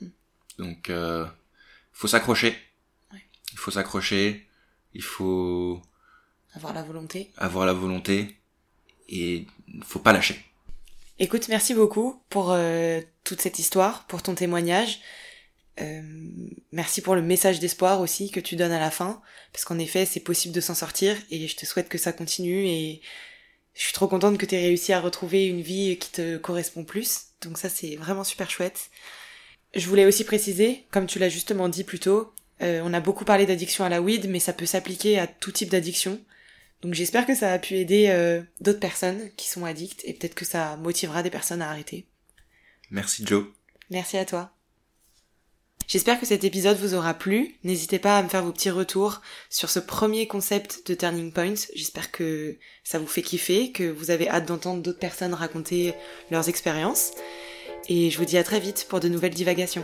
Mm. 0.00 0.06
Donc 0.58 0.90
euh, 0.90 1.26
faut 1.92 2.08
s'accrocher. 2.08 2.56
Ouais. 3.12 3.22
Il 3.52 3.58
faut 3.58 3.70
s'accrocher, 3.70 4.48
il 4.94 5.02
faut 5.02 5.82
Avoir 6.54 6.72
la 6.72 6.82
volonté. 6.82 7.30
avoir 7.36 7.66
la 7.66 7.72
volonté 7.74 8.36
et 9.08 9.46
faut 9.82 9.98
pas 10.00 10.12
lâcher. 10.14 10.42
Écoute, 11.22 11.46
merci 11.46 11.72
beaucoup 11.72 12.20
pour 12.30 12.50
euh, 12.50 13.00
toute 13.22 13.40
cette 13.40 13.60
histoire, 13.60 14.08
pour 14.08 14.24
ton 14.24 14.34
témoignage. 14.34 14.98
Euh, 15.80 16.02
merci 16.72 17.00
pour 17.00 17.14
le 17.14 17.22
message 17.22 17.60
d'espoir 17.60 18.00
aussi 18.00 18.32
que 18.32 18.40
tu 18.40 18.56
donnes 18.56 18.72
à 18.72 18.80
la 18.80 18.90
fin, 18.90 19.22
parce 19.52 19.64
qu'en 19.64 19.78
effet, 19.78 20.04
c'est 20.04 20.18
possible 20.18 20.52
de 20.52 20.60
s'en 20.60 20.74
sortir 20.74 21.16
et 21.30 21.46
je 21.46 21.54
te 21.54 21.64
souhaite 21.64 21.88
que 21.88 21.96
ça 21.96 22.12
continue 22.12 22.66
et 22.66 23.02
je 23.74 23.82
suis 23.82 23.92
trop 23.92 24.08
contente 24.08 24.36
que 24.36 24.46
tu 24.46 24.56
aies 24.56 24.62
réussi 24.62 24.92
à 24.92 25.00
retrouver 25.00 25.46
une 25.46 25.62
vie 25.62 25.96
qui 25.96 26.10
te 26.10 26.38
correspond 26.38 26.82
plus. 26.82 27.26
Donc 27.42 27.56
ça, 27.56 27.68
c'est 27.68 27.94
vraiment 27.94 28.24
super 28.24 28.50
chouette. 28.50 28.90
Je 29.76 29.86
voulais 29.86 30.06
aussi 30.06 30.24
préciser, 30.24 30.86
comme 30.90 31.06
tu 31.06 31.20
l'as 31.20 31.28
justement 31.28 31.68
dit 31.68 31.84
plus 31.84 32.00
tôt, 32.00 32.32
euh, 32.62 32.80
on 32.84 32.92
a 32.92 33.00
beaucoup 33.00 33.24
parlé 33.24 33.46
d'addiction 33.46 33.84
à 33.84 33.88
la 33.88 34.02
weed, 34.02 34.28
mais 34.28 34.40
ça 34.40 34.52
peut 34.52 34.66
s'appliquer 34.66 35.20
à 35.20 35.28
tout 35.28 35.52
type 35.52 35.70
d'addiction. 35.70 36.20
Donc 36.82 36.94
j'espère 36.94 37.26
que 37.26 37.34
ça 37.34 37.52
a 37.52 37.58
pu 37.58 37.76
aider 37.76 38.08
euh, 38.08 38.42
d'autres 38.60 38.80
personnes 38.80 39.30
qui 39.36 39.48
sont 39.48 39.64
addictes 39.64 40.02
et 40.04 40.12
peut-être 40.14 40.34
que 40.34 40.44
ça 40.44 40.76
motivera 40.76 41.22
des 41.22 41.30
personnes 41.30 41.62
à 41.62 41.70
arrêter. 41.70 42.06
Merci 42.90 43.24
Joe. 43.24 43.46
Merci 43.88 44.18
à 44.18 44.24
toi. 44.24 44.52
J'espère 45.86 46.18
que 46.18 46.26
cet 46.26 46.44
épisode 46.44 46.78
vous 46.78 46.94
aura 46.94 47.14
plu. 47.14 47.56
N'hésitez 47.64 47.98
pas 47.98 48.16
à 48.16 48.22
me 48.22 48.28
faire 48.28 48.44
vos 48.44 48.52
petits 48.52 48.70
retours 48.70 49.20
sur 49.50 49.70
ce 49.70 49.78
premier 49.78 50.26
concept 50.26 50.88
de 50.88 50.94
Turning 50.94 51.32
Point. 51.32 51.54
J'espère 51.74 52.10
que 52.10 52.58
ça 52.82 52.98
vous 52.98 53.06
fait 53.06 53.22
kiffer, 53.22 53.72
que 53.72 53.90
vous 53.90 54.10
avez 54.10 54.28
hâte 54.28 54.46
d'entendre 54.46 54.82
d'autres 54.82 54.98
personnes 54.98 55.34
raconter 55.34 55.94
leurs 56.30 56.48
expériences. 56.48 57.12
Et 57.88 58.10
je 58.10 58.18
vous 58.18 58.24
dis 58.24 58.38
à 58.38 58.44
très 58.44 58.60
vite 58.60 58.86
pour 58.88 59.00
de 59.00 59.08
nouvelles 59.08 59.34
divagations. 59.34 59.82